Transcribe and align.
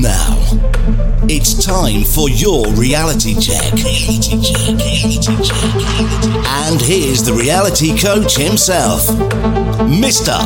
now, 0.00 0.38
it's 1.28 1.64
time 1.64 2.04
for 2.04 2.28
your 2.30 2.66
reality 2.74 3.34
check. 3.34 3.72
And 6.46 6.80
here's 6.80 7.22
the 7.22 7.36
reality 7.38 7.98
coach 7.98 8.36
himself, 8.36 9.06
Mr. 9.88 10.38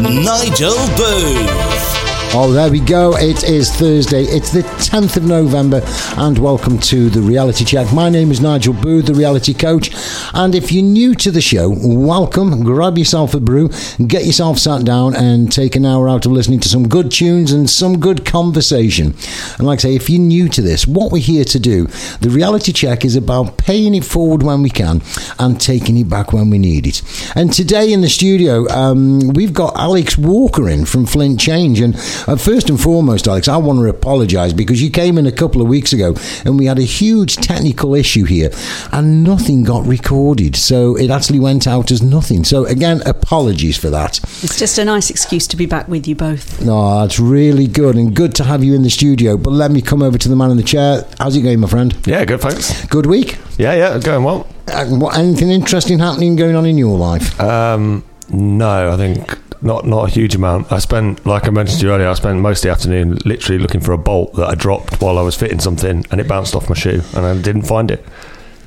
Nigel 0.00 0.76
Booth. 0.96 2.13
Oh, 2.36 2.50
there 2.50 2.68
we 2.68 2.80
go. 2.80 3.16
It 3.16 3.44
is 3.44 3.70
Thursday. 3.70 4.24
It's 4.24 4.50
the 4.50 4.62
10th 4.62 5.16
of 5.16 5.22
November, 5.22 5.82
and 6.16 6.36
welcome 6.36 6.80
to 6.80 7.08
the 7.08 7.20
Reality 7.20 7.64
Check. 7.64 7.92
My 7.92 8.10
name 8.10 8.32
is 8.32 8.40
Nigel 8.40 8.74
Booth, 8.74 9.06
the 9.06 9.14
reality 9.14 9.54
coach. 9.54 9.92
And 10.34 10.52
if 10.52 10.72
you're 10.72 10.82
new 10.82 11.14
to 11.14 11.30
the 11.30 11.40
show, 11.40 11.72
welcome. 11.72 12.64
Grab 12.64 12.98
yourself 12.98 13.34
a 13.34 13.40
brew, 13.40 13.70
get 14.08 14.24
yourself 14.24 14.58
sat 14.58 14.84
down, 14.84 15.14
and 15.14 15.52
take 15.52 15.76
an 15.76 15.86
hour 15.86 16.08
out 16.08 16.26
of 16.26 16.32
listening 16.32 16.58
to 16.60 16.68
some 16.68 16.88
good 16.88 17.12
tunes 17.12 17.52
and 17.52 17.70
some 17.70 18.00
good 18.00 18.24
conversation. 18.24 19.14
And 19.58 19.66
like 19.68 19.78
I 19.78 19.82
say, 19.82 19.94
if 19.94 20.10
you're 20.10 20.20
new 20.20 20.48
to 20.48 20.60
this, 20.60 20.88
what 20.88 21.12
we're 21.12 21.22
here 21.22 21.44
to 21.44 21.60
do, 21.60 21.86
the 22.20 22.30
Reality 22.30 22.72
Check 22.72 23.04
is 23.04 23.14
about 23.14 23.58
paying 23.58 23.94
it 23.94 24.04
forward 24.04 24.42
when 24.42 24.60
we 24.60 24.70
can 24.70 25.02
and 25.38 25.60
taking 25.60 25.96
it 25.98 26.08
back 26.08 26.32
when 26.32 26.50
we 26.50 26.58
need 26.58 26.88
it. 26.88 27.00
And 27.36 27.52
today 27.52 27.92
in 27.92 28.00
the 28.00 28.10
studio, 28.10 28.68
um, 28.70 29.20
we've 29.34 29.54
got 29.54 29.76
Alex 29.76 30.18
Walker 30.18 30.68
in 30.68 30.84
from 30.84 31.06
Flint 31.06 31.38
Change. 31.38 31.78
And 31.78 31.94
uh, 32.26 32.36
first 32.36 32.70
and 32.70 32.80
foremost, 32.80 33.28
Alex, 33.28 33.48
I 33.48 33.56
want 33.56 33.78
to 33.78 33.86
apologise 33.86 34.52
because 34.52 34.82
you 34.82 34.90
came 34.90 35.18
in 35.18 35.26
a 35.26 35.32
couple 35.32 35.60
of 35.60 35.68
weeks 35.68 35.92
ago 35.92 36.14
and 36.44 36.58
we 36.58 36.66
had 36.66 36.78
a 36.78 36.82
huge 36.82 37.36
technical 37.36 37.94
issue 37.94 38.24
here 38.24 38.50
and 38.92 39.24
nothing 39.24 39.64
got 39.64 39.86
recorded. 39.86 40.56
So 40.56 40.96
it 40.96 41.10
actually 41.10 41.40
went 41.40 41.66
out 41.66 41.90
as 41.90 42.02
nothing. 42.02 42.44
So 42.44 42.64
again, 42.66 43.02
apologies 43.06 43.76
for 43.76 43.90
that. 43.90 44.18
It's 44.42 44.58
just 44.58 44.78
a 44.78 44.84
nice 44.84 45.10
excuse 45.10 45.46
to 45.48 45.56
be 45.56 45.66
back 45.66 45.88
with 45.88 46.06
you 46.06 46.14
both. 46.14 46.64
No, 46.64 47.04
it's 47.04 47.18
really 47.18 47.66
good 47.66 47.96
and 47.96 48.14
good 48.14 48.34
to 48.36 48.44
have 48.44 48.64
you 48.64 48.74
in 48.74 48.82
the 48.82 48.90
studio. 48.90 49.36
But 49.36 49.50
let 49.50 49.70
me 49.70 49.82
come 49.82 50.02
over 50.02 50.18
to 50.18 50.28
the 50.28 50.36
man 50.36 50.50
in 50.50 50.56
the 50.56 50.62
chair. 50.62 51.06
How's 51.18 51.36
it 51.36 51.42
going, 51.42 51.60
my 51.60 51.68
friend? 51.68 51.94
Yeah, 52.06 52.24
good, 52.24 52.40
thanks. 52.40 52.84
Good 52.86 53.06
week? 53.06 53.38
Yeah, 53.58 53.74
yeah, 53.74 53.98
going 53.98 54.24
well. 54.24 54.48
Uh, 54.66 54.86
what, 54.86 55.16
anything 55.18 55.50
interesting 55.50 55.98
happening 55.98 56.36
going 56.36 56.56
on 56.56 56.66
in 56.66 56.78
your 56.78 56.98
life? 56.98 57.38
Um, 57.40 58.04
no, 58.30 58.92
I 58.92 58.96
think 58.96 59.38
not 59.64 59.86
not 59.86 60.08
a 60.08 60.12
huge 60.12 60.34
amount. 60.34 60.70
I 60.70 60.78
spent, 60.78 61.24
like 61.26 61.46
I 61.46 61.50
mentioned 61.50 61.80
to 61.80 61.86
you 61.86 61.92
earlier, 61.92 62.08
I 62.08 62.14
spent 62.14 62.38
most 62.38 62.58
of 62.58 62.62
the 62.68 62.70
afternoon 62.70 63.18
literally 63.24 63.58
looking 63.58 63.80
for 63.80 63.92
a 63.92 63.98
bolt 63.98 64.34
that 64.34 64.46
I 64.46 64.54
dropped 64.54 65.00
while 65.00 65.18
I 65.18 65.22
was 65.22 65.34
fitting 65.34 65.58
something, 65.58 66.04
and 66.10 66.20
it 66.20 66.28
bounced 66.28 66.54
off 66.54 66.68
my 66.68 66.74
shoe, 66.74 67.00
and 67.16 67.26
I 67.26 67.40
didn't 67.40 67.62
find 67.62 67.90
it. 67.90 68.04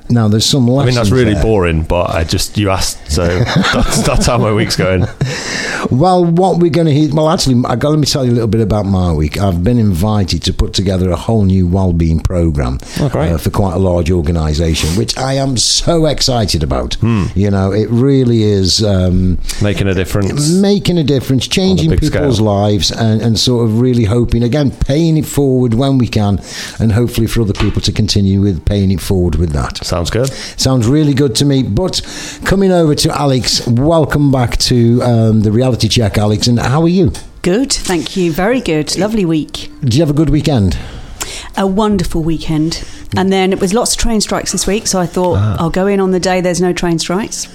Now, 0.10 0.28
there's 0.28 0.46
some 0.46 0.70
I 0.70 0.86
mean, 0.86 0.96
that's 0.96 1.12
really 1.12 1.34
there. 1.34 1.44
boring, 1.44 1.84
but 1.84 2.10
I 2.12 2.24
just 2.24 2.58
you 2.58 2.70
asked, 2.70 3.12
so 3.12 3.26
that's, 3.74 4.02
that's 4.04 4.26
how 4.26 4.38
my 4.38 4.52
week's 4.54 4.76
going. 4.76 5.04
Well, 5.92 6.26
what 6.26 6.60
we're 6.60 6.72
going 6.72 6.88
to 6.88 6.94
hear. 6.94 7.14
Well, 7.14 7.30
actually, 7.30 7.64
I 7.66 7.76
got 7.76 7.90
let 7.90 8.00
me 8.00 8.06
tell 8.06 8.26
you 8.26 8.32
a 8.32 8.34
little 8.34 8.48
bit 8.48 8.62
about 8.62 8.86
my 8.86 9.12
week. 9.14 9.38
I've 9.40 9.64
been 9.64 9.78
invited 9.78 10.44
to 10.44 10.54
put 10.54 10.74
together 10.74 11.10
a 11.12 11.16
whole 11.16 11.44
new 11.46 11.68
well-being 11.68 12.20
program 12.22 12.80
Oh, 13.00 13.06
uh, 13.08 13.38
for 13.38 13.50
quite 13.50 13.74
a 13.74 13.80
large 13.80 14.10
organisation, 14.12 14.90
which 14.98 15.18
I 15.18 15.34
am 15.34 15.58
so 15.58 16.06
excited 16.06 16.64
about. 16.64 16.96
Hmm. 16.96 17.26
You 17.36 17.52
know, 17.52 17.72
it 17.72 17.90
really 17.90 18.44
is 18.44 18.84
um, 18.84 19.38
Making 19.62 19.88
a 19.88 19.94
difference. 19.94 20.52
making 20.54 20.98
a 20.98 21.04
difference, 21.04 21.48
changing 21.48 21.92
people's 21.92 22.38
scale. 22.38 22.46
lives, 22.46 22.92
and, 22.92 23.22
and 23.22 23.38
sort 23.40 23.66
of 23.66 23.80
really 23.80 24.06
hoping 24.06 24.44
again, 24.44 24.72
paying 24.72 25.18
it 25.18 25.26
forward 25.26 25.74
when 25.74 25.98
we 25.98 26.08
can, 26.08 26.40
and 26.80 26.92
hopefully 26.92 27.28
for 27.28 27.42
other 27.42 27.54
people 27.54 27.82
to 27.82 27.92
continue 27.92 28.42
with 28.42 28.66
paying 28.66 28.92
it 28.92 29.00
forward 29.02 29.36
with 29.36 29.52
that. 29.52 29.78
Sounds 29.86 30.10
good. 30.10 30.28
Sounds 30.58 30.88
really 30.88 31.14
good 31.14 31.36
to 31.36 31.46
me. 31.46 31.64
But 31.64 32.02
coming 32.46 32.72
over 32.72 32.96
to 32.96 33.12
Alex, 33.18 33.66
welcome 33.68 34.32
back 34.32 34.58
to 34.58 35.02
um, 35.04 35.42
the 35.42 35.52
reality 35.52 35.67
check, 35.76 36.18
Alex. 36.18 36.48
And 36.48 36.60
how 36.60 36.82
are 36.82 36.88
you? 36.88 37.12
Good, 37.42 37.72
thank 37.72 38.16
you. 38.16 38.32
Very 38.32 38.62
good. 38.62 38.98
Lovely 38.98 39.26
week. 39.26 39.72
Did 39.82 39.96
you 39.96 40.02
have 40.02 40.10
a 40.10 40.14
good 40.14 40.30
weekend? 40.30 40.78
A 41.58 41.68
wonderful 41.68 42.24
weekend. 42.24 42.88
And 43.16 43.32
then 43.32 43.52
it 43.52 43.60
was 43.60 43.74
lots 43.74 43.94
of 43.94 44.00
train 44.00 44.22
strikes 44.22 44.52
this 44.52 44.68
week, 44.68 44.88
so 44.88 45.00
I 45.00 45.06
thought 45.06 45.38
ah. 45.38 45.58
I'll 45.60 45.70
go 45.70 45.88
in 45.88 46.00
on 46.00 46.12
the 46.12 46.20
day 46.20 46.42
there's 46.42 46.62
no 46.62 46.74
train 46.74 47.00
strikes. 47.00 47.48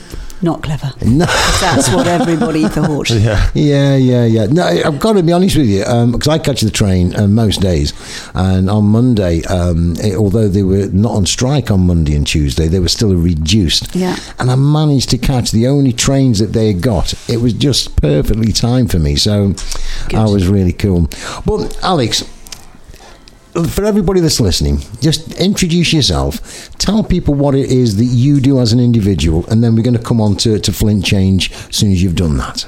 Not 0.42 0.62
clever. 0.62 0.92
No. 1.06 1.24
That's 1.60 1.88
what 1.92 2.06
everybody 2.08 2.66
thought. 2.68 3.10
Yeah. 3.10 3.48
Yeah, 3.54 3.94
yeah, 3.96 4.24
yeah. 4.24 4.46
No, 4.46 4.64
I've 4.64 4.98
got 4.98 5.12
to 5.12 5.22
be 5.22 5.32
honest 5.32 5.56
with 5.56 5.66
you 5.68 5.84
because 6.10 6.26
I 6.28 6.38
catch 6.38 6.62
the 6.62 6.70
train 6.70 7.14
uh, 7.14 7.28
most 7.28 7.60
days, 7.60 7.92
and 8.34 8.68
on 8.68 8.84
Monday, 8.86 9.42
um, 9.44 9.94
it, 9.98 10.16
although 10.16 10.48
they 10.48 10.64
were 10.64 10.88
not 10.88 11.12
on 11.12 11.26
strike 11.26 11.70
on 11.70 11.86
Monday 11.86 12.16
and 12.16 12.26
Tuesday, 12.26 12.66
they 12.66 12.80
were 12.80 12.88
still 12.88 13.14
reduced. 13.14 13.94
Yeah. 13.94 14.16
And 14.40 14.50
I 14.50 14.56
managed 14.56 15.10
to 15.10 15.18
catch 15.18 15.52
the 15.52 15.68
only 15.68 15.92
trains 15.92 16.40
that 16.40 16.52
they 16.52 16.72
had 16.72 16.82
got. 16.82 17.14
It 17.30 17.36
was 17.40 17.52
just 17.52 17.94
perfectly 18.02 18.52
timed 18.52 18.90
for 18.90 18.98
me, 18.98 19.14
so 19.16 19.54
Good. 20.08 20.18
I 20.18 20.24
was 20.24 20.48
really 20.48 20.72
cool. 20.72 21.08
But 21.46 21.78
Alex. 21.84 22.24
For 23.52 23.84
everybody 23.84 24.20
that's 24.20 24.40
listening, 24.40 24.78
just 25.00 25.38
introduce 25.38 25.92
yourself. 25.92 26.70
Tell 26.78 27.04
people 27.04 27.34
what 27.34 27.54
it 27.54 27.70
is 27.70 27.96
that 27.98 28.06
you 28.06 28.40
do 28.40 28.58
as 28.58 28.72
an 28.72 28.80
individual, 28.80 29.44
and 29.48 29.62
then 29.62 29.76
we're 29.76 29.82
going 29.82 29.96
to 29.96 30.02
come 30.02 30.22
on 30.22 30.36
to, 30.36 30.58
to 30.58 30.72
Flint 30.72 31.04
Change 31.04 31.52
as 31.52 31.76
soon 31.76 31.92
as 31.92 32.02
you've 32.02 32.16
done 32.16 32.38
that. 32.38 32.66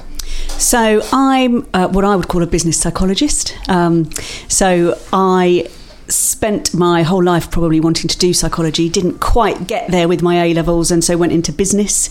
So 0.59 1.01
I'm 1.11 1.67
uh, 1.73 1.87
what 1.87 2.05
I 2.05 2.15
would 2.15 2.27
call 2.27 2.43
a 2.43 2.47
business 2.47 2.79
psychologist. 2.79 3.55
Um, 3.67 4.11
so 4.47 4.97
I 5.11 5.67
spent 6.07 6.73
my 6.73 7.03
whole 7.03 7.23
life 7.23 7.49
probably 7.49 7.79
wanting 7.79 8.07
to 8.07 8.17
do 8.17 8.33
psychology. 8.33 8.89
Didn't 8.89 9.19
quite 9.19 9.67
get 9.67 9.89
there 9.91 10.07
with 10.07 10.21
my 10.21 10.43
A 10.43 10.53
levels, 10.53 10.91
and 10.91 11.03
so 11.03 11.17
went 11.17 11.31
into 11.31 11.51
business. 11.51 12.09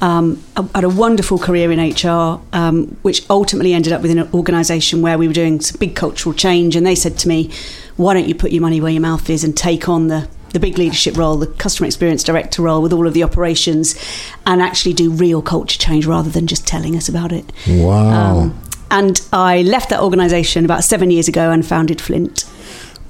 Um, 0.00 0.42
I 0.56 0.68
had 0.74 0.84
a 0.84 0.88
wonderful 0.88 1.38
career 1.38 1.72
in 1.72 1.80
HR, 1.80 2.40
um, 2.52 2.96
which 3.02 3.28
ultimately 3.30 3.72
ended 3.74 3.92
up 3.92 4.02
with 4.02 4.10
an 4.10 4.28
organisation 4.32 5.02
where 5.02 5.18
we 5.18 5.26
were 5.26 5.34
doing 5.34 5.60
some 5.60 5.78
big 5.78 5.94
cultural 5.96 6.34
change. 6.34 6.76
And 6.76 6.86
they 6.86 6.94
said 6.94 7.18
to 7.18 7.28
me, 7.28 7.50
"Why 7.96 8.14
don't 8.14 8.28
you 8.28 8.34
put 8.34 8.52
your 8.52 8.62
money 8.62 8.80
where 8.80 8.92
your 8.92 9.02
mouth 9.02 9.28
is 9.28 9.44
and 9.44 9.56
take 9.56 9.88
on 9.88 10.08
the 10.08 10.28
the 10.52 10.60
big 10.60 10.76
leadership 10.76 11.16
role, 11.16 11.36
the 11.36 11.46
customer 11.46 11.86
experience 11.86 12.22
director 12.22 12.62
role 12.62 12.82
with 12.82 12.92
all 12.92 13.06
of 13.06 13.14
the 13.14 13.22
operations, 13.22 13.98
and 14.46 14.60
actually 14.60 14.92
do 14.92 15.10
real 15.10 15.42
culture 15.42 15.78
change 15.78 16.06
rather 16.06 16.30
than 16.30 16.46
just 16.46 16.66
telling 16.66 16.94
us 16.94 17.08
about 17.08 17.32
it. 17.32 17.50
Wow. 17.66 18.38
Um, 18.38 18.62
and 18.90 19.22
I 19.32 19.62
left 19.62 19.88
that 19.88 20.00
organisation 20.00 20.66
about 20.66 20.84
seven 20.84 21.10
years 21.10 21.26
ago 21.26 21.50
and 21.50 21.64
founded 21.64 22.00
Flint. 22.00 22.44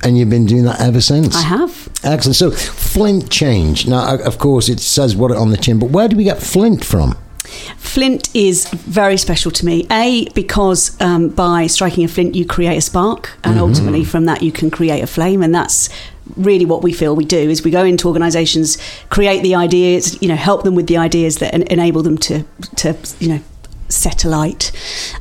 And 0.03 0.19
you've 0.19 0.31
been 0.31 0.47
doing 0.47 0.65
that 0.65 0.81
ever 0.81 1.01
since? 1.01 1.37
I 1.37 1.43
have. 1.43 1.89
Excellent. 2.03 2.37
So, 2.37 2.51
Flint 2.51 3.31
change. 3.31 3.87
Now, 3.87 4.17
of 4.17 4.39
course, 4.39 4.69
it 4.69 4.81
says 4.81 5.17
what 5.17 5.31
on 5.33 5.51
the 5.51 5.57
tin, 5.57 5.79
but 5.79 5.91
where 5.91 6.09
do 6.09 6.17
we 6.17 6.25
get 6.25 6.43
Flint 6.43 6.85
from? 6.85 7.17
Flint 7.77 8.35
is 8.35 8.69
very 8.69 9.17
special 9.17 9.51
to 9.51 9.67
me. 9.67 9.87
A, 9.91 10.27
because 10.35 10.99
um, 11.01 11.29
by 11.29 11.67
striking 11.67 12.05
a 12.05 12.09
flint, 12.09 12.35
you 12.35 12.47
create 12.47 12.79
a 12.79 12.81
spark, 12.81 13.37
and 13.45 13.59
ultimately 13.59 14.05
from 14.05 14.25
that, 14.25 14.43
you 14.43 14.53
can 14.53 14.71
create 14.71 15.03
a 15.03 15.07
flame. 15.07 15.43
And 15.43 15.55
that's 15.55 15.91
really 16.37 16.65
what 16.65 16.83
we 16.83 16.93
feel 16.93 17.15
we 17.15 17.25
do 17.25 17.37
is 17.37 17.65
we 17.65 17.71
go 17.71 17.85
into 17.85 18.07
organizations 18.07 18.79
create 19.11 19.43
the 19.43 19.55
ideas 19.55 20.21
you 20.23 20.29
know 20.29 20.37
help 20.37 20.63
them 20.63 20.75
with 20.75 20.87
the 20.87 20.97
ideas 20.97 21.39
that 21.39 21.53
en- 21.53 21.63
enable 21.63 22.03
them 22.03 22.17
to 22.17 22.45
to 22.77 22.97
you 23.19 23.29
know 23.29 23.41
set 23.89 24.25
alight 24.25 24.71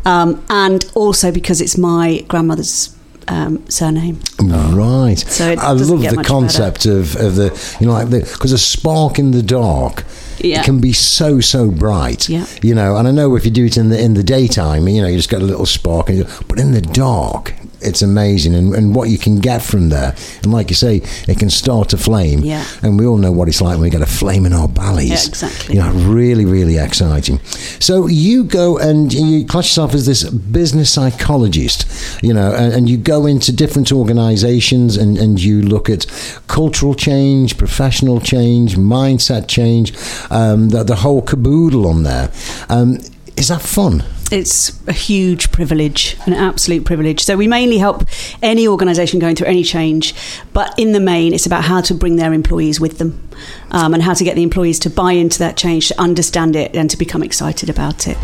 um, 0.05 0.41
and 0.49 0.89
also 0.95 1.31
because 1.31 1.59
it's 1.59 1.77
my 1.77 2.23
grandmother's 2.27 2.95
um, 3.27 3.69
surname 3.69 4.19
Right. 4.39 5.15
So 5.19 5.51
I 5.51 5.71
love 5.71 6.01
the 6.01 6.23
concept 6.25 6.85
of, 6.85 7.15
of 7.15 7.35
the, 7.35 7.77
you 7.79 7.87
know, 7.87 7.93
like 7.93 8.09
the, 8.09 8.19
because 8.21 8.51
a 8.51 8.57
spark 8.57 9.19
in 9.19 9.31
the 9.31 9.43
dark. 9.43 10.03
Yeah. 10.39 10.61
It 10.61 10.65
can 10.65 10.81
be 10.81 10.91
so 10.91 11.39
so 11.39 11.69
bright, 11.69 12.27
Yeah. 12.27 12.47
you 12.63 12.73
know. 12.73 12.97
And 12.97 13.07
I 13.07 13.11
know 13.11 13.35
if 13.35 13.45
you 13.45 13.51
do 13.51 13.65
it 13.65 13.77
in 13.77 13.89
the 13.89 14.01
in 14.01 14.15
the 14.15 14.23
daytime, 14.23 14.87
you 14.87 15.01
know, 15.01 15.07
you 15.07 15.17
just 15.17 15.29
get 15.29 15.41
a 15.41 15.45
little 15.45 15.67
spark, 15.67 16.09
and 16.09 16.17
you, 16.19 16.25
but 16.47 16.59
in 16.59 16.71
the 16.71 16.81
dark, 16.81 17.53
it's 17.81 18.01
amazing, 18.01 18.55
and, 18.55 18.73
and 18.75 18.95
what 18.95 19.09
you 19.09 19.17
can 19.17 19.39
get 19.39 19.61
from 19.61 19.89
there. 19.89 20.15
And 20.43 20.51
like 20.51 20.69
you 20.69 20.75
say, 20.75 21.01
it 21.27 21.39
can 21.39 21.49
start 21.49 21.93
a 21.93 21.97
flame. 21.97 22.39
Yeah. 22.39 22.65
And 22.81 22.99
we 22.99 23.05
all 23.05 23.17
know 23.17 23.31
what 23.31 23.47
it's 23.47 23.61
like 23.61 23.73
when 23.73 23.81
we 23.81 23.89
get 23.89 24.01
a 24.01 24.05
flame 24.05 24.45
in 24.45 24.53
our 24.53 24.67
bellies. 24.67 25.09
Yeah, 25.09 25.29
exactly. 25.29 25.75
You 25.75 25.81
know, 25.81 25.91
really, 25.91 26.45
really 26.45 26.77
exciting. 26.77 27.39
So 27.79 28.07
you 28.07 28.43
go 28.43 28.77
and 28.77 29.13
you 29.13 29.45
class 29.45 29.65
yourself 29.65 29.93
as 29.93 30.05
this 30.05 30.29
business 30.29 30.91
psychologist, 30.91 31.85
you 32.23 32.33
know, 32.33 32.53
and, 32.53 32.73
and 32.73 32.89
you 32.89 32.97
go 32.97 33.25
into 33.25 33.51
different 33.51 33.91
organizations 33.91 34.97
and, 34.97 35.17
and 35.17 35.41
you 35.41 35.61
look 35.61 35.89
at 35.89 36.05
cultural 36.47 36.93
change, 36.93 37.57
professional 37.57 38.19
change, 38.19 38.75
mindset 38.75 39.47
change, 39.47 39.93
um, 40.29 40.69
the, 40.69 40.83
the 40.83 40.95
whole 40.97 41.21
caboodle 41.21 41.87
on 41.87 42.03
there. 42.03 42.31
Um, 42.69 42.99
is 43.37 43.47
that 43.47 43.61
fun? 43.61 44.03
it's 44.31 44.79
a 44.87 44.93
huge 44.93 45.51
privilege, 45.51 46.15
an 46.25 46.33
absolute 46.33 46.85
privilege. 46.85 47.21
So 47.21 47.35
we 47.35 47.47
mainly 47.47 47.77
help 47.77 48.07
any 48.41 48.67
organisation 48.67 49.19
going 49.19 49.35
through 49.35 49.47
any 49.47 49.63
change, 49.63 50.15
but 50.53 50.73
in 50.79 50.93
the 50.93 50.99
main, 50.99 51.33
it's 51.33 51.45
about 51.45 51.65
how 51.65 51.81
to 51.81 51.93
bring 51.93 52.15
their 52.15 52.33
employees 52.33 52.79
with 52.79 52.97
them, 52.97 53.27
um, 53.71 53.93
and 53.93 54.01
how 54.01 54.13
to 54.13 54.23
get 54.23 54.35
the 54.35 54.43
employees 54.43 54.79
to 54.79 54.89
buy 54.89 55.13
into 55.13 55.39
that 55.39 55.57
change, 55.57 55.89
to 55.89 56.01
understand 56.01 56.55
it, 56.55 56.75
and 56.75 56.89
to 56.89 56.97
become 56.97 57.21
excited 57.21 57.69
about 57.69 58.07
it. 58.07 58.17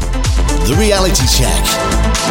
The 0.68 0.75
Reality 0.80 1.25
Check 1.27 1.63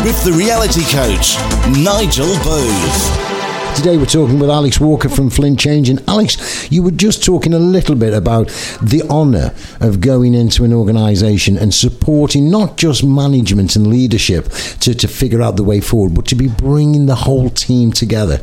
with 0.04 0.22
the 0.24 0.32
reality 0.32 0.84
coach, 0.84 1.36
Nigel 1.76 2.34
Booth. 2.44 3.35
Today 3.76 3.98
we're 3.98 4.06
talking 4.06 4.38
with 4.38 4.48
Alex 4.48 4.80
Walker 4.80 5.10
from 5.10 5.28
Flint 5.28 5.60
Change. 5.60 5.90
And 5.90 6.02
Alex, 6.08 6.72
you 6.72 6.82
were 6.82 6.90
just 6.90 7.22
talking 7.22 7.52
a 7.52 7.58
little 7.58 7.94
bit 7.94 8.14
about 8.14 8.48
the 8.80 9.02
honour 9.10 9.54
of 9.80 10.00
going 10.00 10.32
into 10.32 10.64
an 10.64 10.72
organisation 10.72 11.58
and 11.58 11.74
supporting 11.74 12.50
not 12.50 12.78
just 12.78 13.04
management 13.04 13.76
and 13.76 13.88
leadership 13.88 14.48
to, 14.80 14.94
to 14.94 15.06
figure 15.06 15.42
out 15.42 15.56
the 15.56 15.62
way 15.62 15.82
forward, 15.82 16.14
but 16.14 16.24
to 16.28 16.34
be 16.34 16.48
bringing 16.48 17.04
the 17.04 17.14
whole 17.14 17.50
team 17.50 17.92
together. 17.92 18.40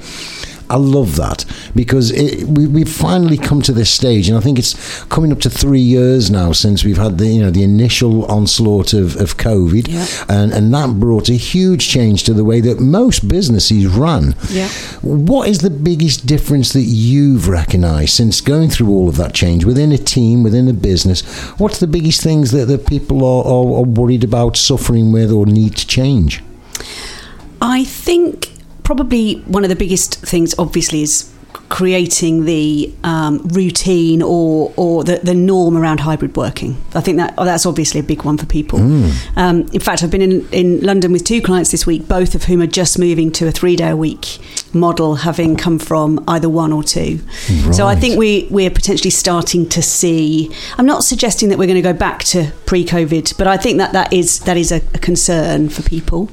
I 0.74 0.78
love 0.78 1.16
that 1.18 1.46
because 1.76 2.12
it, 2.12 2.48
we, 2.48 2.66
we've 2.68 2.90
finally 2.92 3.38
come 3.38 3.62
to 3.64 3.74
this 3.74 3.92
stage, 3.92 4.28
and 4.30 4.38
I 4.38 4.42
think 4.42 4.58
it's 4.60 5.04
coming 5.06 5.32
up 5.32 5.40
to 5.42 5.50
three 5.50 5.80
years 5.98 6.32
now 6.32 6.52
since 6.52 6.84
we've 6.84 6.98
had 6.98 7.18
the 7.20 7.28
you 7.28 7.42
know 7.42 7.52
the 7.52 7.64
initial 7.64 8.26
onslaught 8.26 8.94
of, 8.94 9.16
of 9.18 9.38
COVID, 9.38 9.88
Yeah. 9.88 10.06
and 10.30 10.52
and 10.52 10.74
that 10.74 11.00
brought 11.00 11.30
a 11.30 11.34
huge 11.54 11.88
change 11.90 12.24
to 12.24 12.34
the 12.34 12.44
way 12.44 12.60
that 12.62 12.80
most 12.80 13.28
businesses 13.28 13.86
run. 13.88 14.36
Yeah. 14.50 14.70
What 15.02 15.48
is 15.48 15.60
the 15.60 15.70
biggest 15.70 16.26
difference 16.26 16.74
that 16.74 16.82
you've 16.84 17.48
recognised 17.48 18.14
since 18.16 18.42
going 18.42 18.70
through 18.70 18.90
all 18.90 19.08
of 19.10 19.18
that 19.18 19.34
change 19.34 19.66
within 19.66 19.92
a 19.92 19.98
team, 19.98 20.44
within 20.44 20.68
a 20.68 20.74
business? 20.74 21.22
What's 21.60 21.80
the 21.80 21.88
biggest 21.88 22.22
things 22.22 22.52
that, 22.52 22.66
that 22.66 22.88
people 22.88 23.24
are, 23.24 23.44
are, 23.46 23.80
are 23.80 23.84
worried 23.84 24.24
about, 24.24 24.58
suffering 24.58 25.12
with, 25.12 25.32
or 25.32 25.46
need 25.46 25.76
to 25.78 25.86
change? 25.88 26.42
I 27.62 27.84
think 27.84 28.50
probably 28.84 29.36
one 29.42 29.64
of 29.64 29.70
the 29.70 29.76
biggest 29.76 30.16
things, 30.22 30.54
obviously, 30.58 31.02
is 31.02 31.34
creating 31.70 32.46
the 32.46 32.94
um, 33.04 33.40
routine 33.48 34.22
or 34.22 34.72
or 34.76 35.04
the, 35.04 35.18
the 35.24 35.34
norm 35.34 35.76
around 35.76 36.00
hybrid 36.00 36.36
working. 36.36 36.78
I 36.94 37.02
think 37.02 37.18
that 37.18 37.34
oh, 37.38 37.46
that's 37.46 37.66
obviously 37.66 38.00
a 38.00 38.04
big 38.04 38.24
one 38.24 38.38
for 38.38 38.46
people. 38.46 38.80
Um, 39.36 39.62
in 39.74 39.80
fact, 39.80 40.04
I've 40.04 40.12
been 40.12 40.22
in, 40.22 40.48
in 40.52 40.82
London 40.82 41.12
with 41.12 41.24
two 41.24 41.42
clients 41.42 41.72
this 41.72 41.88
week, 41.88 42.08
both 42.08 42.36
of 42.36 42.44
whom 42.44 42.62
are 42.62 42.68
just 42.68 43.00
moving 43.00 43.32
to 43.34 43.48
a 43.48 43.52
three 43.52 43.76
day 43.76 43.90
a 43.90 43.98
week 43.98 44.38
model, 44.74 45.16
having 45.16 45.56
come 45.56 45.80
from 45.80 46.24
either 46.28 46.50
one 46.50 46.72
or 46.74 46.84
two. 46.84 47.20
So 47.74 47.88
I 47.88 47.96
think 47.96 48.20
we 48.20 48.48
we're 48.52 48.70
potentially 48.72 49.10
starting 49.10 49.68
to 49.70 49.82
see. 49.82 50.54
I'm 50.78 50.86
not 50.86 51.04
suggesting 51.04 51.50
that 51.50 51.58
we're 51.58 51.68
going 51.68 51.76
to 51.76 51.82
go 51.82 51.94
back 51.94 52.24
to 52.26 52.52
pre-COVID, 52.66 53.36
but 53.38 53.48
I 53.48 53.58
think 53.58 53.78
that 53.80 53.94
that 53.94 54.14
is 54.14 54.40
that 54.42 54.58
is 54.58 54.72
a, 54.72 54.78
a 54.94 55.00
concern 55.00 55.70
for 55.70 55.82
people. 55.82 56.30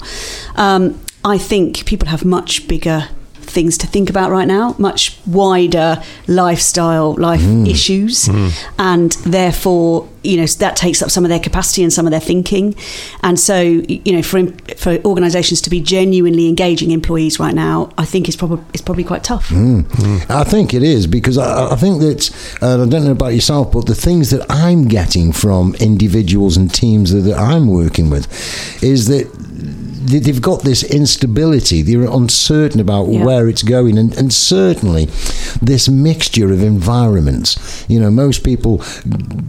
Um, 0.56 1.00
I 1.24 1.38
think 1.38 1.84
people 1.86 2.08
have 2.08 2.24
much 2.24 2.66
bigger 2.66 3.08
things 3.50 3.76
to 3.78 3.86
think 3.86 4.08
about 4.08 4.30
right 4.30 4.46
now, 4.46 4.74
much 4.78 5.18
wider 5.26 6.02
lifestyle 6.28 7.14
life 7.14 7.40
mm. 7.40 7.68
issues, 7.68 8.26
mm. 8.26 8.52
and 8.78 9.12
therefore, 9.24 10.08
you 10.22 10.36
know, 10.36 10.46
that 10.46 10.76
takes 10.76 11.02
up 11.02 11.10
some 11.10 11.24
of 11.24 11.28
their 11.28 11.40
capacity 11.40 11.82
and 11.82 11.92
some 11.92 12.06
of 12.06 12.10
their 12.10 12.20
thinking. 12.20 12.74
And 13.22 13.38
so, 13.38 13.60
you 13.60 14.12
know, 14.12 14.22
for 14.22 14.46
for 14.76 14.98
organisations 15.04 15.60
to 15.62 15.70
be 15.70 15.80
genuinely 15.80 16.48
engaging 16.48 16.92
employees 16.92 17.40
right 17.40 17.54
now, 17.54 17.92
I 17.98 18.04
think 18.04 18.28
is 18.28 18.36
probably 18.36 18.64
is 18.72 18.80
probably 18.80 19.04
quite 19.04 19.24
tough. 19.24 19.48
Mm. 19.48 20.30
I 20.30 20.44
think 20.44 20.72
it 20.72 20.82
is 20.82 21.06
because 21.06 21.36
I, 21.36 21.72
I 21.72 21.76
think 21.76 22.00
that 22.00 22.30
uh, 22.62 22.82
I 22.82 22.88
don't 22.88 23.04
know 23.04 23.12
about 23.12 23.34
yourself, 23.34 23.72
but 23.72 23.86
the 23.86 23.94
things 23.94 24.30
that 24.30 24.46
I'm 24.48 24.88
getting 24.88 25.32
from 25.32 25.74
individuals 25.76 26.56
and 26.56 26.72
teams 26.72 27.12
that, 27.12 27.22
that 27.22 27.38
I'm 27.38 27.66
working 27.66 28.10
with 28.10 28.28
is 28.82 29.08
that 29.08 29.26
they've 30.02 30.40
got 30.40 30.62
this 30.62 30.82
instability. 30.82 31.82
They're 31.82 32.04
uncertain 32.10 32.80
about 32.80 33.08
Yeah. 33.08 33.24
where 33.24 33.48
it's 33.48 33.62
going, 33.62 33.98
and, 33.98 34.16
and 34.16 34.32
certainly 34.32 35.06
this 35.62 35.88
mixture 35.88 36.52
of 36.52 36.62
environments. 36.62 37.84
You 37.88 38.00
know, 38.00 38.10
most 38.10 38.42
people 38.44 38.82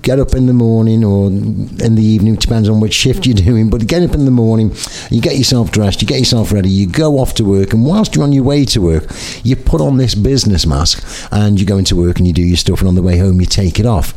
get 0.02 0.20
up 0.20 0.34
in 0.36 0.46
the 0.48 0.54
morning 0.54 1.04
or 1.04 1.28
in 1.28 1.96
the 1.96 2.04
evening, 2.04 2.36
depends 2.36 2.68
on 2.70 2.80
which 2.80 2.94
shift 2.94 3.26
you're 3.26 3.36
doing, 3.36 3.70
but 3.70 3.88
get 3.88 4.04
up 4.04 4.14
in 4.14 4.26
the 4.26 4.32
morning, 4.32 4.74
you 5.10 5.22
get 5.22 5.38
yourself 5.38 5.72
dressed, 5.72 6.02
you 6.02 6.08
get 6.08 6.20
yourself 6.20 6.52
ready, 6.52 6.70
you 6.70 6.88
go 6.88 7.20
off 7.20 7.34
to 7.36 7.44
work, 7.44 7.74
and 7.74 7.86
whilst 7.86 8.16
you're 8.16 8.24
on 8.24 8.34
your 8.34 8.44
way 8.44 8.66
to 8.66 8.82
work, 8.82 9.06
you 9.44 9.56
put 9.56 9.82
on 9.82 9.98
this 9.98 10.16
business 10.16 10.66
mask 10.66 11.04
and 11.32 11.60
you 11.60 11.66
go 11.66 11.78
into 11.78 11.96
work 11.96 12.18
and 12.18 12.28
you 12.28 12.34
do 12.34 12.42
your 12.42 12.58
stuff, 12.58 12.80
and 12.80 12.88
on 12.88 12.96
the 12.96 13.02
way 13.02 13.18
home, 13.18 13.40
you 13.40 13.46
take 13.48 13.80
it 13.80 13.86
off. 13.86 14.14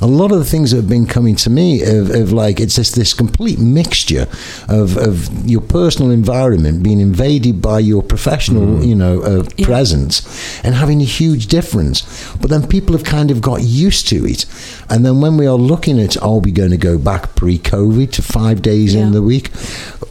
A 0.00 0.06
lot 0.06 0.32
of 0.32 0.38
the 0.38 0.44
things 0.44 0.70
that 0.70 0.76
have 0.78 0.88
been 0.88 1.06
coming 1.06 1.36
to 1.36 1.50
me 1.50 1.82
of, 1.82 2.10
of 2.10 2.32
like, 2.32 2.60
it's 2.60 2.76
just 2.76 2.94
this 2.94 3.12
complete 3.14 3.58
mixture 3.58 4.26
of, 4.68 4.96
of 4.96 5.28
your 5.48 5.60
personal 5.74 6.12
environment 6.12 6.84
being 6.84 7.00
invaded 7.00 7.60
by 7.60 7.80
your 7.80 8.00
professional, 8.00 8.84
you 8.84 8.94
know, 8.94 9.14
uh, 9.22 9.42
Yeah. 9.56 9.66
presence 9.66 10.22
and 10.62 10.72
having 10.76 11.00
a 11.00 11.10
huge 11.20 11.48
difference. 11.48 12.04
But 12.40 12.48
then 12.50 12.62
people 12.68 12.92
have 12.96 13.02
kind 13.02 13.28
of 13.32 13.40
got 13.40 13.60
used 13.64 14.06
to 14.12 14.24
it. 14.24 14.46
And 14.88 15.04
then 15.04 15.20
when 15.20 15.36
we 15.36 15.46
are 15.48 15.58
looking 15.72 15.98
at, 15.98 16.16
are 16.22 16.38
we 16.38 16.52
going 16.52 16.70
to 16.70 16.76
go 16.90 16.96
back 16.96 17.34
pre 17.34 17.58
COVID 17.58 18.12
to 18.12 18.22
five 18.22 18.62
days 18.62 18.94
in 18.94 19.10
the 19.10 19.20
week? 19.32 19.50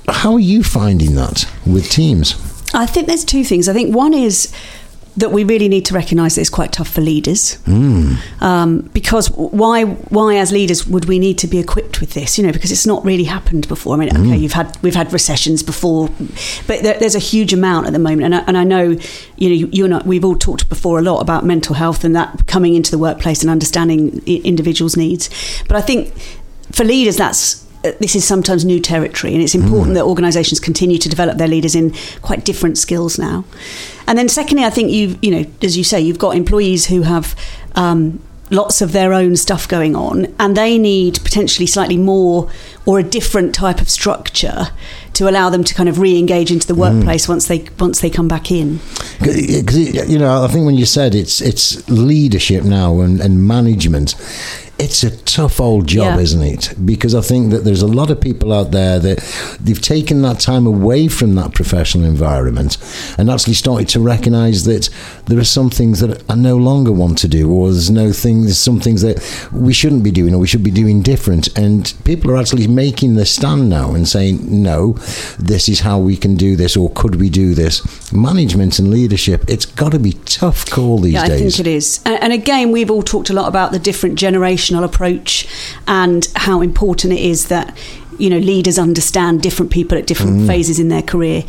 How 0.10 0.34
are 0.34 0.48
you 0.54 0.64
finding 0.64 1.16
that 1.16 1.46
with 1.66 1.90
teams? 1.90 2.36
I 2.74 2.86
think 2.86 3.08
there's 3.08 3.24
two 3.24 3.46
things. 3.46 3.70
I 3.70 3.74
think 3.74 3.96
one 3.96 4.14
is 4.14 4.50
that 5.16 5.32
we 5.32 5.44
really 5.44 5.68
need 5.70 5.86
to 5.86 5.94
recognise 5.94 6.36
that 6.36 6.42
it's 6.42 6.50
quite 6.50 6.72
tough 6.72 6.88
for 6.88 7.02
leaders. 7.02 7.58
Um, 8.42 8.90
because 8.94 9.30
why, 9.32 9.84
why 9.86 10.38
as 10.38 10.52
leaders 10.52 10.88
would 10.88 11.06
we 11.06 11.20
need 11.20 11.38
to 11.40 11.48
be 11.48 11.60
equipped 11.60 12.02
with 12.02 12.14
this? 12.14 12.38
You 12.38 12.46
know, 12.46 12.52
because 12.52 12.72
it's 12.72 12.86
not 12.88 13.06
really 13.06 13.26
happened 13.26 13.68
before. 13.68 13.94
I 13.96 14.00
mean, 14.00 14.10
okay, 14.10 14.38
you've 14.38 14.54
had 14.54 14.76
we've 14.82 14.96
had 14.96 15.14
recessions 15.14 15.62
before, 15.62 16.10
but 16.68 16.82
there, 16.82 16.98
there's 17.00 17.14
a 17.16 17.20
huge 17.20 17.54
amount 17.54 17.86
at 17.86 17.94
the 17.94 18.00
moment. 18.00 18.24
And 18.24 18.36
I, 18.36 18.40
and 18.48 18.58
I 18.58 18.64
know, 18.64 18.98
you 19.38 19.50
know, 19.50 19.70
you, 19.72 19.86
and 19.86 19.96
I, 19.96 19.98
we've 20.00 20.26
all 20.26 20.36
talked 20.36 20.68
before 20.68 20.98
a 20.98 21.04
lot 21.04 21.20
about 21.22 21.46
mental 21.46 21.76
health 21.76 22.04
and 22.04 22.16
that 22.16 22.48
coming 22.48 22.74
into 22.74 22.90
the 22.90 22.98
workplace 22.98 23.42
and 23.42 23.52
understanding 23.52 24.20
i- 24.28 24.42
individuals' 24.44 24.98
needs. 24.98 25.30
But 25.68 25.78
I 25.78 25.82
think 25.82 26.12
for 26.72 26.84
leaders, 26.84 27.18
that's 27.18 27.63
this 27.84 28.16
is 28.16 28.26
sometimes 28.26 28.64
new 28.64 28.80
territory, 28.80 29.34
and 29.34 29.44
it's 29.44 29.56
important 29.56 29.96
that 29.96 30.04
organisations 30.04 30.60
continue 30.60 30.98
to 30.98 31.10
develop 31.10 31.38
their 31.38 31.48
leaders 31.48 31.76
in 31.76 31.94
quite 32.22 32.46
different 32.46 32.78
skills 32.78 33.20
now. 33.20 33.44
And 34.08 34.18
then, 34.18 34.30
secondly, 34.30 34.64
I 34.64 34.70
think 34.70 34.92
you 34.92 35.18
you 35.22 35.32
know, 35.32 35.46
as 35.62 35.78
you 35.78 35.84
say, 35.84 36.00
you've 36.00 36.20
got 36.20 36.36
employees 36.36 36.88
who 36.88 37.04
have. 37.04 37.36
Um, 37.76 38.20
Lots 38.50 38.82
of 38.82 38.92
their 38.92 39.14
own 39.14 39.36
stuff 39.36 39.68
going 39.68 39.96
on, 39.96 40.28
and 40.38 40.56
they 40.56 40.78
need 40.78 41.20
potentially 41.24 41.66
slightly 41.66 41.98
more 41.98 42.52
or 42.86 43.00
a 43.00 43.04
different 43.04 43.56
type 43.56 43.82
of 43.82 43.90
structure 43.90 44.68
to 45.14 45.28
allow 45.28 45.50
them 45.50 45.64
to 45.64 45.74
kind 45.74 45.90
of 45.90 45.98
re-engage 45.98 46.52
into 46.52 46.68
the 46.68 46.76
workplace 46.76 47.28
once 47.28 47.48
they 47.48 47.66
once 47.80 48.02
they 48.02 48.12
come 48.12 48.28
back 48.28 48.52
in. 48.52 48.80
Because 49.20 50.08
you 50.08 50.20
know, 50.20 50.44
I 50.44 50.48
think 50.50 50.66
when 50.68 50.76
you 50.76 50.86
said 50.86 51.16
it's 51.16 51.42
it's 51.42 51.90
leadership 51.90 52.64
now 52.64 53.00
and, 53.00 53.20
and 53.22 53.48
management, 53.48 54.14
it's 54.84 55.04
a 55.04 55.12
tough 55.24 55.60
old 55.62 55.88
job, 55.88 56.18
Yeah. 56.18 56.20
isn't 56.20 56.42
it? 56.42 56.74
Because 56.84 57.16
I 57.16 57.22
think 57.22 57.52
that 57.52 57.64
there's 57.64 57.82
a 57.82 57.88
lot 57.88 58.12
of 58.12 58.20
people 58.20 58.52
out 58.52 58.72
there 58.72 59.00
that 59.00 59.18
they've 59.60 59.82
taken 59.82 60.22
that 60.24 60.40
time 60.40 60.68
away 60.68 61.08
from 61.08 61.36
that 61.36 61.54
professional 61.54 62.06
environment 62.06 62.78
and 63.18 63.30
actually 63.30 63.54
started 63.54 63.88
to 63.90 64.00
recognise 64.00 64.66
that 64.66 64.90
there 65.28 65.40
are 65.40 65.46
some 65.46 65.70
things 65.70 66.02
that 66.02 66.22
I 66.30 66.36
no 66.36 66.58
longer 66.58 66.92
want 66.92 67.18
to 67.20 67.28
do, 67.28 67.50
or 67.50 67.72
there's 67.72 67.90
no 67.90 68.12
things, 68.12 68.46
there's 68.46 68.58
some 68.58 68.80
things 68.82 69.02
that 69.02 69.18
we 69.54 69.74
shouldn't 69.74 70.04
be 70.04 70.12
doing, 70.12 70.34
or 70.34 70.40
we 70.40 70.48
should 70.48 70.64
be 70.64 70.72
doing 70.72 71.02
different. 71.02 71.48
And 71.58 71.94
people 72.04 72.30
are 72.32 72.38
actually 72.38 72.68
making 72.68 73.16
the 73.16 73.26
stand 73.26 73.70
now 73.70 73.94
and 73.96 74.08
saying, 74.08 74.40
no, 74.64 74.94
this 75.40 75.70
is 75.70 75.80
how 75.80 75.98
we 76.00 76.18
can 76.18 76.36
do 76.36 76.56
this, 76.56 76.76
or 76.76 76.90
could 76.92 77.16
we 77.16 77.30
do 77.30 77.54
this? 77.54 77.82
Management 78.12 78.80
and 78.80 78.92
leadership, 78.92 79.46
it's 79.48 79.66
got 79.66 79.94
to 79.94 80.00
be 80.00 80.14
tough 80.26 80.70
call 80.70 81.00
these 81.00 81.14
yeah, 81.14 81.28
days. 81.28 81.42
I 81.42 81.58
think 81.58 81.60
it 81.60 81.68
is. 81.68 82.02
And, 82.06 82.34
again, 82.34 82.72
we've 82.72 82.92
all 82.92 83.04
talked 83.04 83.30
a 83.30 83.34
lot 83.34 83.48
about 83.48 83.72
the 83.72 83.80
different 83.80 84.18
approach 84.82 85.46
and 85.88 86.28
how 86.36 86.62
important 86.62 87.14
it 87.14 87.20
is 87.20 87.50
that 87.50 87.76
you 88.18 88.30
know 88.30 88.38
leaders 88.38 88.80
understand 88.80 89.42
different 89.42 89.72
people 89.72 89.98
at 89.98 90.06
different 90.08 90.42
Mm. 90.42 90.48
phases 90.48 90.80
in 90.80 90.88
their 90.90 91.02
career. 91.02 91.44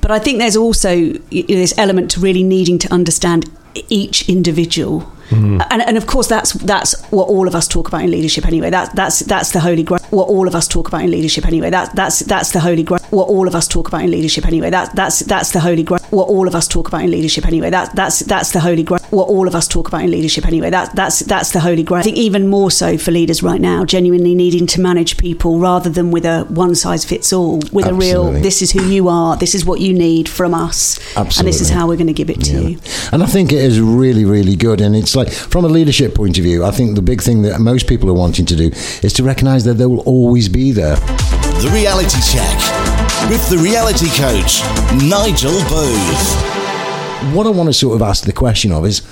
But 0.00 0.10
I 0.10 0.18
think 0.18 0.38
there's 0.38 0.56
also 0.56 0.90
you 0.90 1.44
know, 1.48 1.56
this 1.56 1.74
element 1.76 2.10
to 2.12 2.20
really 2.20 2.42
needing 2.42 2.78
to 2.78 2.92
understand 2.92 3.50
each 3.88 4.28
individual. 4.28 5.10
Mm. 5.30 5.64
And, 5.70 5.82
and 5.82 5.96
of 5.96 6.06
course, 6.06 6.26
that's 6.26 6.52
that's 6.54 7.00
what 7.10 7.28
all 7.28 7.46
of 7.46 7.54
us 7.54 7.68
talk 7.68 7.88
about 7.88 8.02
in 8.02 8.10
leadership 8.10 8.46
anyway. 8.46 8.70
That, 8.70 8.94
that's 8.96 9.20
that's 9.20 9.52
the 9.52 9.60
holy 9.60 9.82
grail. 9.82 9.99
What 10.10 10.28
all 10.28 10.46
of 10.48 10.54
us 10.54 10.66
talk 10.68 10.88
about 10.88 11.02
in 11.02 11.10
leadership 11.10 11.46
anyway. 11.46 11.70
That, 11.70 11.94
that's 11.94 12.20
that's 12.20 12.52
the 12.52 12.60
holy 12.60 12.82
grail. 12.82 13.00
What 13.10 13.28
all 13.28 13.46
of 13.48 13.54
us 13.54 13.66
talk 13.68 13.88
about 13.88 14.02
in 14.02 14.10
leadership 14.10 14.46
anyway. 14.46 14.70
That, 14.70 14.94
that's 14.94 15.20
that's 15.20 15.52
the 15.52 15.60
holy 15.60 15.82
grail. 15.82 16.00
What 16.10 16.28
all 16.28 16.46
of 16.48 16.54
us 16.54 16.66
talk 16.68 16.88
about 16.88 17.02
in 17.02 17.10
leadership 17.10 17.46
anyway. 17.46 17.70
That, 17.70 17.94
that's 17.94 18.20
that's 18.20 18.52
the 18.52 18.60
holy 18.60 18.82
grail. 18.82 19.00
What 19.10 19.28
all 19.28 19.46
of 19.48 19.54
us 19.54 19.68
talk 19.68 19.88
about 19.88 20.02
in 20.02 20.10
leadership 20.10 20.46
anyway. 20.46 20.70
That, 20.70 20.94
that's 20.94 21.20
that's 21.20 21.52
the 21.52 21.60
holy 21.60 21.82
grail. 21.82 22.00
I 22.00 22.02
think 22.02 22.16
even 22.16 22.48
more 22.48 22.70
so 22.70 22.98
for 22.98 23.10
leaders 23.10 23.42
right 23.42 23.60
now, 23.60 23.84
genuinely 23.84 24.34
needing 24.34 24.66
to 24.68 24.80
manage 24.80 25.16
people 25.16 25.58
rather 25.58 25.90
than 25.90 26.10
with 26.10 26.24
a 26.24 26.44
one 26.48 26.74
size 26.74 27.04
fits 27.04 27.32
all. 27.32 27.60
With 27.72 27.86
a 27.86 27.94
real, 27.94 28.32
this 28.32 28.62
is 28.62 28.72
who 28.72 28.84
you 28.88 29.08
are. 29.08 29.36
This 29.36 29.54
is 29.54 29.64
what 29.64 29.80
you 29.80 29.92
need 29.92 30.28
from 30.28 30.54
us, 30.54 30.98
and 31.16 31.46
this 31.46 31.60
is 31.60 31.70
how 31.70 31.86
we're 31.88 31.96
going 31.96 32.06
to 32.06 32.12
give 32.12 32.30
it 32.30 32.40
to 32.44 32.52
Yeah. 32.52 32.68
you. 32.68 32.78
And 33.12 33.22
I 33.22 33.26
think 33.26 33.52
it 33.52 33.58
is 33.60 33.80
really, 33.80 34.24
really 34.24 34.56
good. 34.56 34.80
And 34.80 34.94
it's 34.96 35.14
like, 35.16 35.30
from 35.32 35.64
a 35.64 35.68
leadership 35.68 36.14
point 36.14 36.38
of 36.38 36.44
view, 36.44 36.64
I 36.64 36.70
think 36.70 36.94
the 36.96 37.02
big 37.02 37.20
thing 37.22 37.42
that 37.42 37.60
most 37.60 37.86
people 37.86 38.08
are 38.10 38.14
wanting 38.14 38.46
to 38.46 38.56
do 38.56 38.70
is 39.02 39.12
to 39.14 39.22
recognize 39.24 39.64
that 39.64 39.74
they 39.74 39.86
will 39.86 39.99
always 40.06 40.48
be 40.48 40.72
there. 40.72 40.96
The 40.96 41.70
Reality 41.72 42.20
Check 42.22 42.90
with 43.28 43.46
the 43.50 43.58
reality 43.58 44.08
coach, 44.16 44.62
Nigel 45.02 45.52
Booth. 45.68 47.34
What 47.34 47.46
I 47.46 47.50
want 47.50 47.68
to 47.68 47.72
sort 47.72 47.96
of 47.96 48.02
ask 48.02 48.24
the 48.24 48.32
question 48.32 48.72
of 48.72 48.86
is 48.86 49.02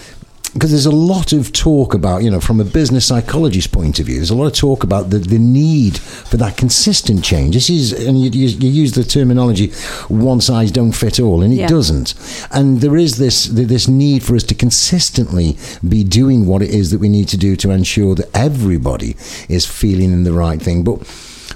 because 0.55 0.71
there's 0.71 0.87
a 0.87 0.91
lot 0.91 1.33
of 1.33 1.53
talk 1.53 1.95
about, 1.95 2.23
you 2.23 2.31
know, 2.31 2.41
from 2.41 2.59
a 2.61 2.65
business 2.65 3.07
psychologist 3.07 3.71
point 3.73 3.99
of 4.01 4.07
view, 4.07 4.17
there's 4.17 4.31
a 4.31 4.35
lot 4.35 4.47
of 4.47 4.55
talk 4.55 4.83
about 4.83 5.11
the, 5.11 5.19
the 5.19 5.39
need 5.39 5.99
for 5.99 6.37
that 6.39 6.57
consistent 6.57 7.23
change. 7.23 7.55
This 7.55 7.69
is, 7.71 7.93
and 7.93 8.21
you, 8.21 8.31
you, 8.31 8.49
you 8.59 8.69
use 8.71 8.93
the 8.93 9.05
terminology, 9.05 9.71
one 10.09 10.41
size 10.41 10.71
don't 10.73 10.93
fit 10.93 11.21
all, 11.21 11.43
and 11.43 11.53
it 11.53 11.59
Yeah. 11.59 11.67
doesn't. 11.69 12.15
And 12.51 12.81
there 12.81 12.97
is 12.97 13.17
this 13.19 13.45
this 13.47 13.89
need 13.89 14.23
for 14.23 14.35
us 14.37 14.43
to 14.45 14.55
consistently 14.55 15.57
be 15.87 16.03
doing 16.05 16.47
what 16.47 16.63
it 16.63 16.71
is 16.71 16.91
that 16.91 16.99
we 17.01 17.09
need 17.09 17.29
to 17.29 17.37
do 17.37 17.55
to 17.57 17.71
ensure 17.71 18.15
that 18.15 18.29
everybody 18.35 19.17
is 19.49 19.67
feeling 19.67 20.13
in 20.13 20.25
the 20.25 20.33
right 20.33 20.61
thing. 20.61 20.83
But 20.83 21.03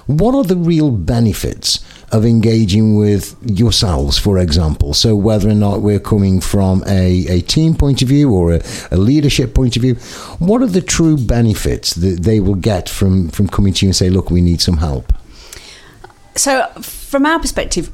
what 0.07 0.35
are 0.35 0.45
the 0.45 0.57
real 0.57 0.91
benefits 0.91 1.85
of 2.11 2.25
engaging 2.25 2.97
with 2.97 3.37
yourselves, 3.45 4.19
for 4.19 4.39
example? 4.39 4.95
So, 4.95 5.15
whether 5.15 5.49
or 5.49 5.55
not 5.55 5.81
we're 5.81 6.01
coming 6.01 6.41
from 6.41 6.83
a, 6.87 7.27
a 7.29 7.41
team 7.41 7.75
point 7.75 8.03
of 8.03 8.09
view 8.09 8.33
or 8.33 8.55
a, 8.55 8.63
a 8.91 8.97
leadership 8.97 9.55
point 9.55 9.77
of 9.77 9.83
view, 9.83 9.95
what 10.39 10.63
are 10.63 10.67
the 10.67 10.83
true 10.83 11.17
benefits 11.17 11.95
that 11.95 12.23
they 12.23 12.41
will 12.41 12.57
get 12.57 12.89
from, 12.89 13.29
from 13.29 13.49
coming 13.49 13.73
to 13.75 13.87
you 13.87 13.91
and 13.91 13.97
say, 13.97 14.11
look, 14.11 14.31
we 14.31 14.41
need 14.41 14.61
some 14.61 14.79
help? 14.79 15.13
So, 16.35 16.67
from 16.81 17.27
our 17.27 17.39
perspective, 17.39 17.91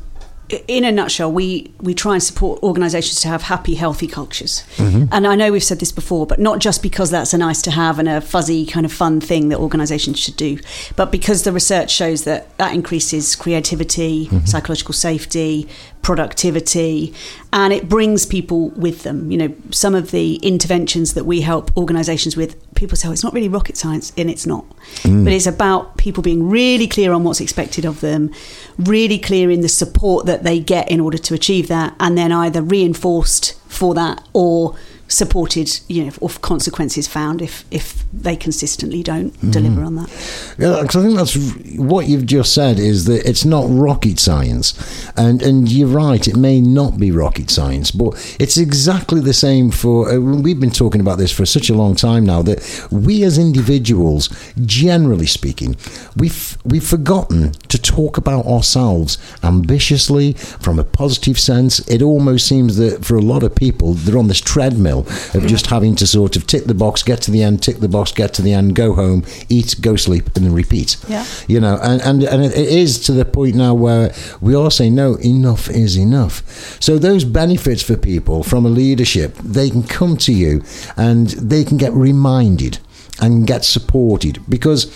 in 0.48 0.84
a 0.84 0.92
nutshell, 0.92 1.30
we, 1.30 1.72
we 1.80 1.94
try 1.94 2.14
and 2.14 2.22
support 2.22 2.62
organisations 2.62 3.20
to 3.20 3.28
have 3.28 3.42
happy, 3.42 3.74
healthy 3.74 4.06
cultures. 4.06 4.64
Mm-hmm. 4.76 5.12
And 5.12 5.26
I 5.26 5.34
know 5.34 5.52
we've 5.52 5.62
said 5.62 5.80
this 5.80 5.92
before, 5.92 6.26
but 6.26 6.38
not 6.38 6.58
just 6.58 6.82
because 6.82 7.10
that's 7.10 7.34
a 7.34 7.38
nice 7.38 7.60
to 7.62 7.70
have 7.70 7.98
and 7.98 8.08
a 8.08 8.20
fuzzy 8.20 8.64
kind 8.64 8.86
of 8.86 8.92
fun 8.92 9.20
thing 9.20 9.50
that 9.50 9.58
organisations 9.58 10.18
should 10.18 10.36
do, 10.36 10.58
but 10.96 11.12
because 11.12 11.42
the 11.42 11.52
research 11.52 11.90
shows 11.90 12.24
that 12.24 12.56
that 12.58 12.74
increases 12.74 13.36
creativity, 13.36 14.26
mm-hmm. 14.26 14.44
psychological 14.46 14.94
safety, 14.94 15.68
productivity, 16.02 17.12
and 17.52 17.72
it 17.72 17.88
brings 17.88 18.24
people 18.24 18.70
with 18.70 19.02
them. 19.02 19.30
You 19.30 19.38
know, 19.38 19.54
some 19.70 19.94
of 19.94 20.10
the 20.10 20.36
interventions 20.36 21.14
that 21.14 21.24
we 21.24 21.42
help 21.42 21.76
organisations 21.76 22.36
with, 22.36 22.56
people 22.78 22.96
say, 22.96 23.08
oh, 23.08 23.12
it's 23.12 23.24
not 23.24 23.34
really 23.34 23.48
rocket 23.48 23.76
science, 23.76 24.12
and 24.16 24.30
it's 24.30 24.46
not. 24.46 24.64
Mm. 25.02 25.24
But 25.24 25.32
it's 25.32 25.46
about 25.46 25.96
people 25.96 26.22
being 26.22 26.48
really 26.48 26.86
clear 26.86 27.12
on 27.12 27.24
what's 27.24 27.40
expected 27.40 27.84
of 27.84 28.00
them, 28.00 28.32
really 28.78 29.18
clear 29.18 29.50
in 29.50 29.60
the 29.60 29.68
support 29.68 30.26
that 30.26 30.44
they 30.44 30.60
get 30.60 30.90
in 30.90 31.00
order 31.00 31.18
to 31.18 31.34
achieve 31.34 31.68
that, 31.68 31.94
and 32.00 32.16
then 32.16 32.32
either 32.32 32.62
reinforced 32.62 33.60
for 33.68 33.94
that 33.94 34.26
or 34.32 34.76
supported, 35.08 35.80
you 35.88 36.04
know, 36.04 36.12
or 36.20 36.28
consequences 36.28 37.08
found 37.08 37.42
if 37.42 37.64
if 37.70 38.04
they 38.12 38.36
consistently 38.36 39.02
don't 39.02 39.32
deliver 39.50 39.82
on 39.82 39.96
that. 39.96 40.54
Yeah, 40.58 40.82
because 40.82 40.96
I 40.96 41.02
think 41.02 41.16
that's 41.16 41.78
what 41.78 42.06
you've 42.06 42.26
just 42.26 42.54
said 42.54 42.78
is 42.78 43.06
that 43.06 43.26
it's 43.26 43.44
not 43.44 43.64
rocket 43.68 44.18
science, 44.18 44.74
and 45.16 45.42
and 45.42 45.70
you're 45.70 45.88
right. 45.88 46.26
It 46.28 46.36
may 46.36 46.60
not 46.60 46.98
be 46.98 47.10
rocket 47.10 47.50
science, 47.50 47.90
but 47.90 48.36
it's 48.38 48.56
exactly 48.56 49.20
the 49.20 49.32
same 49.32 49.70
for. 49.70 50.10
Uh, 50.10 50.18
we've 50.18 50.60
been 50.60 50.70
talking 50.70 51.00
about 51.00 51.18
this 51.18 51.32
for 51.32 51.46
such 51.46 51.70
a 51.70 51.74
long 51.74 51.96
time 51.96 52.24
now 52.24 52.42
that 52.42 52.88
we 52.90 53.24
as 53.24 53.38
individuals, 53.38 54.28
generally 54.64 55.26
speaking, 55.26 55.76
we've 56.16 56.58
we've 56.64 56.86
forgotten 56.86 57.52
to 57.68 57.80
talk 57.80 58.18
about 58.18 58.44
ourselves 58.46 59.18
ambitiously 59.42 60.34
from 60.34 60.78
a 60.78 60.84
positive 60.84 61.38
sense. 61.38 61.80
It 61.88 62.02
almost 62.02 62.46
seems 62.46 62.76
that 62.76 63.04
for 63.04 63.16
a 63.16 63.22
lot 63.22 63.42
of 63.42 63.54
people, 63.54 63.94
they're 63.94 64.18
on 64.18 64.28
this 64.28 64.40
treadmill 64.40 64.97
of 65.34 65.46
just 65.46 65.66
having 65.66 65.94
to 65.96 66.06
sort 66.06 66.36
of 66.36 66.46
tick 66.46 66.64
the 66.64 66.74
box, 66.74 67.02
get 67.02 67.22
to 67.22 67.30
the 67.30 67.42
end, 67.42 67.62
tick 67.62 67.78
the 67.78 67.88
box, 67.88 68.12
get 68.12 68.34
to 68.34 68.42
the 68.42 68.52
end, 68.52 68.74
go 68.74 68.94
home, 68.94 69.24
eat, 69.48 69.76
go 69.80 69.96
sleep, 69.96 70.26
and 70.36 70.44
then 70.44 70.52
repeat. 70.52 70.96
Yeah. 71.08 71.24
You 71.46 71.60
know, 71.60 71.78
and, 71.82 72.00
and, 72.02 72.22
and 72.22 72.44
it 72.44 72.54
is 72.54 72.98
to 73.06 73.12
the 73.12 73.24
point 73.24 73.54
now 73.54 73.74
where 73.74 74.14
we 74.40 74.54
all 74.54 74.70
say, 74.70 74.90
no, 74.90 75.16
enough 75.16 75.68
is 75.68 75.96
enough. 75.96 76.42
So 76.80 76.98
those 76.98 77.24
benefits 77.24 77.82
for 77.82 77.96
people 77.96 78.42
from 78.42 78.64
a 78.66 78.68
leadership, 78.68 79.34
they 79.36 79.70
can 79.70 79.82
come 79.82 80.16
to 80.18 80.32
you 80.32 80.62
and 80.96 81.28
they 81.28 81.64
can 81.64 81.76
get 81.76 81.92
reminded 81.92 82.78
and 83.20 83.46
get 83.46 83.64
supported 83.64 84.38
because 84.48 84.86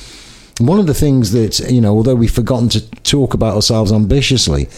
one 0.58 0.78
of 0.78 0.86
the 0.86 0.94
things 0.94 1.32
that, 1.32 1.58
you 1.70 1.80
know, 1.80 1.96
although 1.96 2.14
we've 2.14 2.32
forgotten 2.32 2.68
to 2.70 2.88
talk 3.02 3.34
about 3.34 3.54
ourselves 3.54 3.92
ambitiously, 3.92 4.68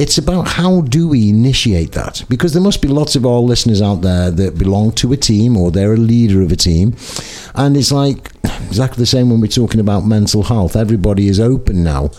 it's 0.00 0.16
about 0.16 0.48
how 0.48 0.80
do 0.80 1.06
we 1.08 1.28
initiate 1.28 1.92
that? 1.92 2.24
Because 2.30 2.54
there 2.54 2.62
must 2.62 2.80
be 2.80 2.88
lots 2.88 3.16
of 3.16 3.26
our 3.26 3.40
listeners 3.40 3.82
out 3.82 3.96
there 3.96 4.30
that 4.30 4.56
belong 4.56 4.92
to 4.92 5.12
a 5.12 5.16
team 5.18 5.58
or 5.58 5.70
they're 5.70 5.92
a 5.92 5.98
leader 5.98 6.40
of 6.40 6.50
a 6.50 6.56
team. 6.56 6.96
And 7.54 7.76
it's 7.76 7.92
like 7.92 8.32
exactly 8.66 9.02
the 9.02 9.06
same 9.06 9.28
when 9.28 9.42
we're 9.42 9.48
talking 9.48 9.78
about 9.78 10.06
mental 10.06 10.44
health. 10.44 10.74
Everybody 10.74 11.28
is 11.28 11.38
open 11.38 11.84
now 11.84 12.12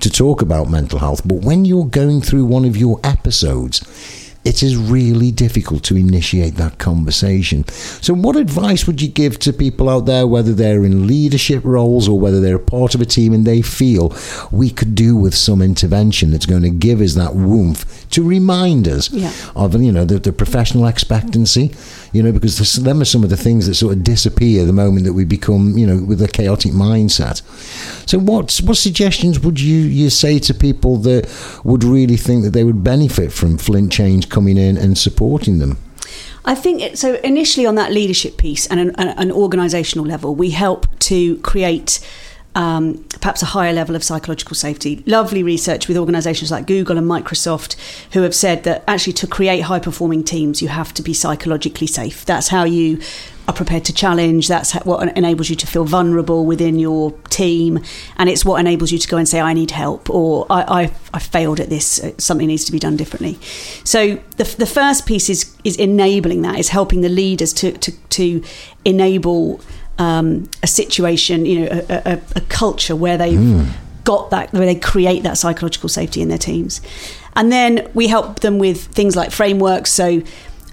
to 0.00 0.10
talk 0.10 0.42
about 0.42 0.68
mental 0.68 0.98
health. 0.98 1.22
But 1.24 1.42
when 1.44 1.64
you're 1.64 1.86
going 1.86 2.22
through 2.22 2.44
one 2.44 2.64
of 2.64 2.76
your 2.76 2.98
episodes 3.04 4.27
it 4.44 4.62
is 4.62 4.76
really 4.76 5.30
difficult 5.30 5.82
to 5.84 5.96
initiate 5.96 6.54
that 6.54 6.78
conversation. 6.78 7.66
So, 8.00 8.14
what 8.14 8.36
advice 8.36 8.86
would 8.86 9.02
you 9.02 9.08
give 9.08 9.38
to 9.40 9.52
people 9.52 9.88
out 9.88 10.06
there, 10.06 10.26
whether 10.26 10.54
they're 10.54 10.84
in 10.84 11.06
leadership 11.06 11.62
roles 11.64 12.08
or 12.08 12.18
whether 12.18 12.40
they're 12.40 12.56
a 12.56 12.60
part 12.60 12.94
of 12.94 13.00
a 13.00 13.04
team 13.04 13.32
and 13.34 13.44
they 13.44 13.62
feel 13.62 14.14
we 14.50 14.70
could 14.70 14.94
do 14.94 15.16
with 15.16 15.34
some 15.34 15.60
intervention 15.60 16.30
that's 16.30 16.46
going 16.46 16.62
to 16.62 16.70
give 16.70 17.00
us 17.00 17.14
that 17.14 17.34
warmth 17.34 18.08
to 18.10 18.22
remind 18.22 18.88
us 18.88 19.10
Yeah. 19.10 19.32
of 19.54 19.80
you 19.82 19.92
know 19.92 20.04
the, 20.04 20.18
the 20.18 20.32
professional 20.32 20.86
expectancy, 20.86 21.72
you 22.12 22.22
know, 22.22 22.32
because 22.32 22.58
this, 22.58 22.74
them 22.76 23.02
are 23.02 23.04
some 23.04 23.24
of 23.24 23.30
the 23.30 23.36
things 23.36 23.66
that 23.66 23.74
sort 23.74 23.94
of 23.96 24.04
disappear 24.04 24.64
the 24.64 24.72
moment 24.72 25.04
that 25.04 25.12
we 25.12 25.24
become 25.24 25.76
you 25.76 25.86
know 25.86 26.02
with 26.02 26.22
a 26.22 26.28
chaotic 26.28 26.72
mindset. 26.72 27.42
So, 28.08 28.18
what 28.18 28.56
what 28.64 28.76
suggestions 28.76 29.40
would 29.40 29.60
you 29.60 29.78
you 29.80 30.10
say 30.10 30.38
to 30.38 30.54
people 30.54 30.96
that 30.98 31.28
would 31.64 31.84
really 31.84 32.16
think 32.16 32.44
that 32.44 32.50
they 32.50 32.64
would 32.64 32.82
benefit 32.84 33.32
from 33.32 33.58
Flint 33.58 33.92
Change 33.92 34.27
coming 34.28 34.56
in 34.56 34.76
and 34.76 34.96
supporting 34.96 35.58
them? 35.58 35.78
I 36.44 36.54
think 36.54 36.80
it, 36.80 36.98
so. 36.98 37.14
Initially, 37.16 37.66
on 37.66 37.74
that 37.74 37.92
leadership 37.92 38.38
piece 38.38 38.66
and 38.66 38.80
an, 38.80 38.94
an, 38.96 39.08
an 39.08 39.30
organisational 39.30 40.06
level, 40.06 40.34
we 40.34 40.50
help 40.50 40.86
to 41.00 41.36
create 41.38 42.00
um, 42.58 43.04
perhaps 43.20 43.40
a 43.40 43.46
higher 43.46 43.72
level 43.72 43.94
of 43.94 44.02
psychological 44.02 44.56
safety. 44.56 45.04
Lovely 45.06 45.44
research 45.44 45.86
with 45.86 45.96
organisations 45.96 46.50
like 46.50 46.66
Google 46.66 46.98
and 46.98 47.08
Microsoft, 47.08 47.76
who 48.14 48.22
have 48.22 48.34
said 48.34 48.64
that 48.64 48.82
actually 48.88 49.12
to 49.14 49.28
create 49.28 49.60
high 49.60 49.78
performing 49.78 50.24
teams, 50.24 50.60
you 50.60 50.68
have 50.68 50.92
to 50.94 51.02
be 51.02 51.14
psychologically 51.14 51.86
safe. 51.86 52.24
That's 52.24 52.48
how 52.48 52.64
you 52.64 53.00
are 53.46 53.54
prepared 53.54 53.84
to 53.84 53.92
challenge. 53.92 54.48
That's 54.48 54.72
what 54.84 55.16
enables 55.16 55.48
you 55.48 55.56
to 55.56 55.66
feel 55.68 55.84
vulnerable 55.84 56.44
within 56.44 56.80
your 56.80 57.12
team, 57.30 57.78
and 58.16 58.28
it's 58.28 58.44
what 58.44 58.58
enables 58.58 58.90
you 58.90 58.98
to 58.98 59.08
go 59.08 59.16
and 59.16 59.28
say, 59.28 59.40
"I 59.40 59.52
need 59.54 59.70
help," 59.70 60.10
or 60.10 60.44
"I, 60.50 60.82
I, 60.82 60.92
I 61.14 61.20
failed 61.20 61.60
at 61.60 61.68
this. 61.70 62.02
uh, 62.02 62.10
Something 62.18 62.48
needs 62.48 62.64
to 62.64 62.72
be 62.72 62.80
done 62.80 62.96
differently." 62.96 63.38
So 63.84 64.18
the, 64.36 64.44
the 64.58 64.66
first 64.66 65.06
piece 65.06 65.30
is 65.30 65.54
is 65.62 65.76
enabling 65.76 66.42
that, 66.42 66.58
is 66.58 66.70
helping 66.70 67.02
the 67.02 67.08
leaders 67.08 67.52
to 67.54 67.72
to, 67.72 67.92
to 67.92 68.42
enable 68.84 69.60
um, 69.98 70.48
a 70.62 70.66
situation, 70.66 71.46
you 71.46 71.60
know, 71.60 71.84
a, 71.88 72.12
a, 72.12 72.20
a 72.36 72.40
culture 72.42 72.96
where 72.96 73.18
they've 73.18 73.68
got 74.04 74.30
that, 74.30 74.52
where 74.52 74.66
they 74.66 74.74
create 74.74 75.22
that 75.24 75.36
psychological 75.36 75.88
safety 75.88 76.22
in 76.22 76.28
their 76.28 76.38
teams, 76.38 76.80
and 77.36 77.52
then 77.52 77.90
we 77.94 78.08
help 78.08 78.40
them 78.40 78.58
with 78.58 78.84
things 78.86 79.16
like 79.16 79.30
frameworks. 79.30 79.92
So 79.92 80.22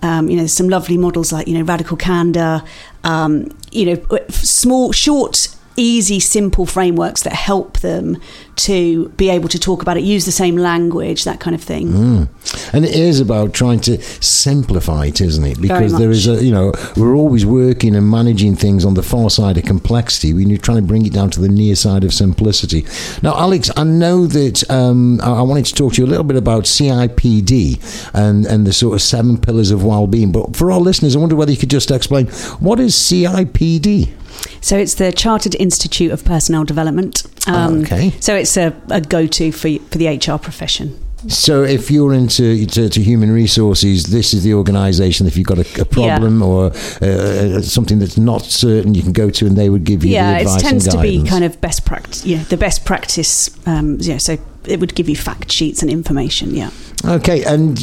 um, 0.02 0.30
you 0.30 0.38
know, 0.38 0.46
some 0.46 0.70
lovely 0.70 0.98
models 0.98 1.32
like 1.32 1.48
you 1.48 1.58
know 1.58 1.64
radical 1.64 1.98
candor, 1.98 2.64
um, 3.04 3.50
you 3.72 3.86
know, 3.86 4.20
small, 4.30 4.92
short, 4.92 5.55
easy, 5.78 6.20
simple 6.20 6.66
frameworks 6.66 7.24
that 7.24 7.34
help 7.34 7.80
them 7.80 8.18
to 8.56 9.10
be 9.10 9.30
able 9.30 9.50
to 9.50 9.60
talk 9.60 9.82
about 9.82 9.98
it, 9.98 10.04
use 10.04 10.26
the 10.26 10.32
same 10.32 10.56
language, 10.58 11.24
that 11.26 11.40
kind 11.40 11.56
of 11.56 11.62
thing. 11.62 12.30
And 12.74 12.86
it 12.86 12.96
is 12.96 13.20
about 13.20 13.54
trying 13.54 13.82
to 13.82 14.02
simplify 14.02 15.08
it, 15.08 15.22
isn't 15.22 15.44
it? 15.44 15.62
Because 15.62 15.98
there 15.98 16.10
is 16.10 16.28
a, 16.28 16.44
you 16.44 16.52
know, 16.52 16.74
we're 16.96 17.16
always 17.16 17.46
working 17.46 17.96
and 17.96 18.10
managing 18.10 18.56
things 18.56 18.86
on 18.86 18.94
the 18.94 19.04
far 19.04 19.30
side 19.30 19.58
of 19.58 19.66
complexity. 19.66 20.34
We 20.34 20.46
need 20.46 20.58
to 20.58 20.62
try 20.62 20.78
and 20.78 20.88
bring 20.88 21.06
it 21.06 21.14
down 21.14 21.30
to 21.32 21.42
the 21.42 21.50
near 21.50 21.76
side 21.76 22.04
of 22.04 22.14
simplicity. 22.14 22.86
Now, 23.22 23.36
Alex, 23.38 23.70
I 23.76 23.84
know 23.84 24.26
that 24.28 24.70
um, 24.70 25.20
I 25.22 25.36
I 25.36 25.42
wanted 25.42 25.66
to 25.66 25.76
talk 25.76 25.94
to 25.94 26.02
you 26.02 26.08
a 26.08 26.10
little 26.10 26.24
bit 26.24 26.38
about 26.38 26.64
CIPD 26.64 28.10
and, 28.16 28.46
and 28.46 28.66
the 28.66 28.74
sort 28.74 28.96
of 28.96 29.02
seven 29.02 29.38
pillars 29.38 29.70
of 29.70 29.84
well-being. 29.84 30.32
But 30.32 30.56
for 30.56 30.72
our 30.72 30.80
listeners, 30.80 31.16
I 31.16 31.20
wonder 31.20 31.36
whether 31.36 31.52
you 31.52 31.58
could 31.58 31.70
just 31.70 31.92
explain 31.92 32.28
what 32.60 32.80
is 32.80 32.96
CIPD? 32.96 34.14
So 34.62 34.78
it's 34.78 34.96
the 34.96 35.12
Chartered 35.12 35.56
Institute 35.56 36.12
of 36.12 36.24
Personnel 36.26 36.64
Development. 36.64 37.24
Um, 37.48 37.82
Okay. 37.84 38.12
So 38.20 38.36
it's 38.36 38.58
a, 38.58 38.74
a 38.90 39.02
go-to 39.02 39.52
for 39.52 39.70
for 39.92 39.98
the 39.98 40.08
HR 40.08 40.38
profession. 40.38 41.00
So, 41.28 41.64
if 41.64 41.90
you're 41.90 42.14
into 42.14 42.68
to, 42.68 42.88
to 42.88 43.02
human 43.02 43.32
resources, 43.32 44.06
this 44.06 44.32
is 44.34 44.44
the 44.44 44.54
organisation. 44.54 45.26
If 45.26 45.38
you've 45.38 45.48
got 45.48 45.58
a, 45.58 45.82
a 45.82 45.86
problem 45.86 46.44
or 46.44 46.72
uh, 47.02 47.06
uh, 47.06 47.62
something 47.62 47.98
that's 47.98 48.18
not 48.18 48.44
certain, 48.44 48.94
you 48.94 49.02
can 49.02 49.12
go 49.12 49.32
to, 49.32 49.48
and 49.48 49.56
they 49.56 49.70
would 49.70 49.86
give 49.86 50.06
you 50.06 50.12
yeah, 50.12 50.44
the 50.44 50.56
it 50.56 50.60
tends 50.60 50.88
to 50.88 51.02
be 51.02 51.24
kind 51.24 51.44
of 51.44 51.60
best 51.62 51.84
practice. 51.84 52.24
Yeah, 52.26 52.44
the 52.44 52.58
best 52.58 52.86
practice. 52.86 53.50
Um, 53.68 53.98
yeah, 54.02 54.18
so 54.18 54.38
it 54.68 54.80
would 54.80 54.94
give 54.94 55.10
you 55.10 55.16
fact 55.16 55.52
sheets 55.52 55.82
and 55.82 55.90
information. 55.90 56.54
Yeah. 56.54 56.70
Okay, 57.04 57.44
and 57.44 57.80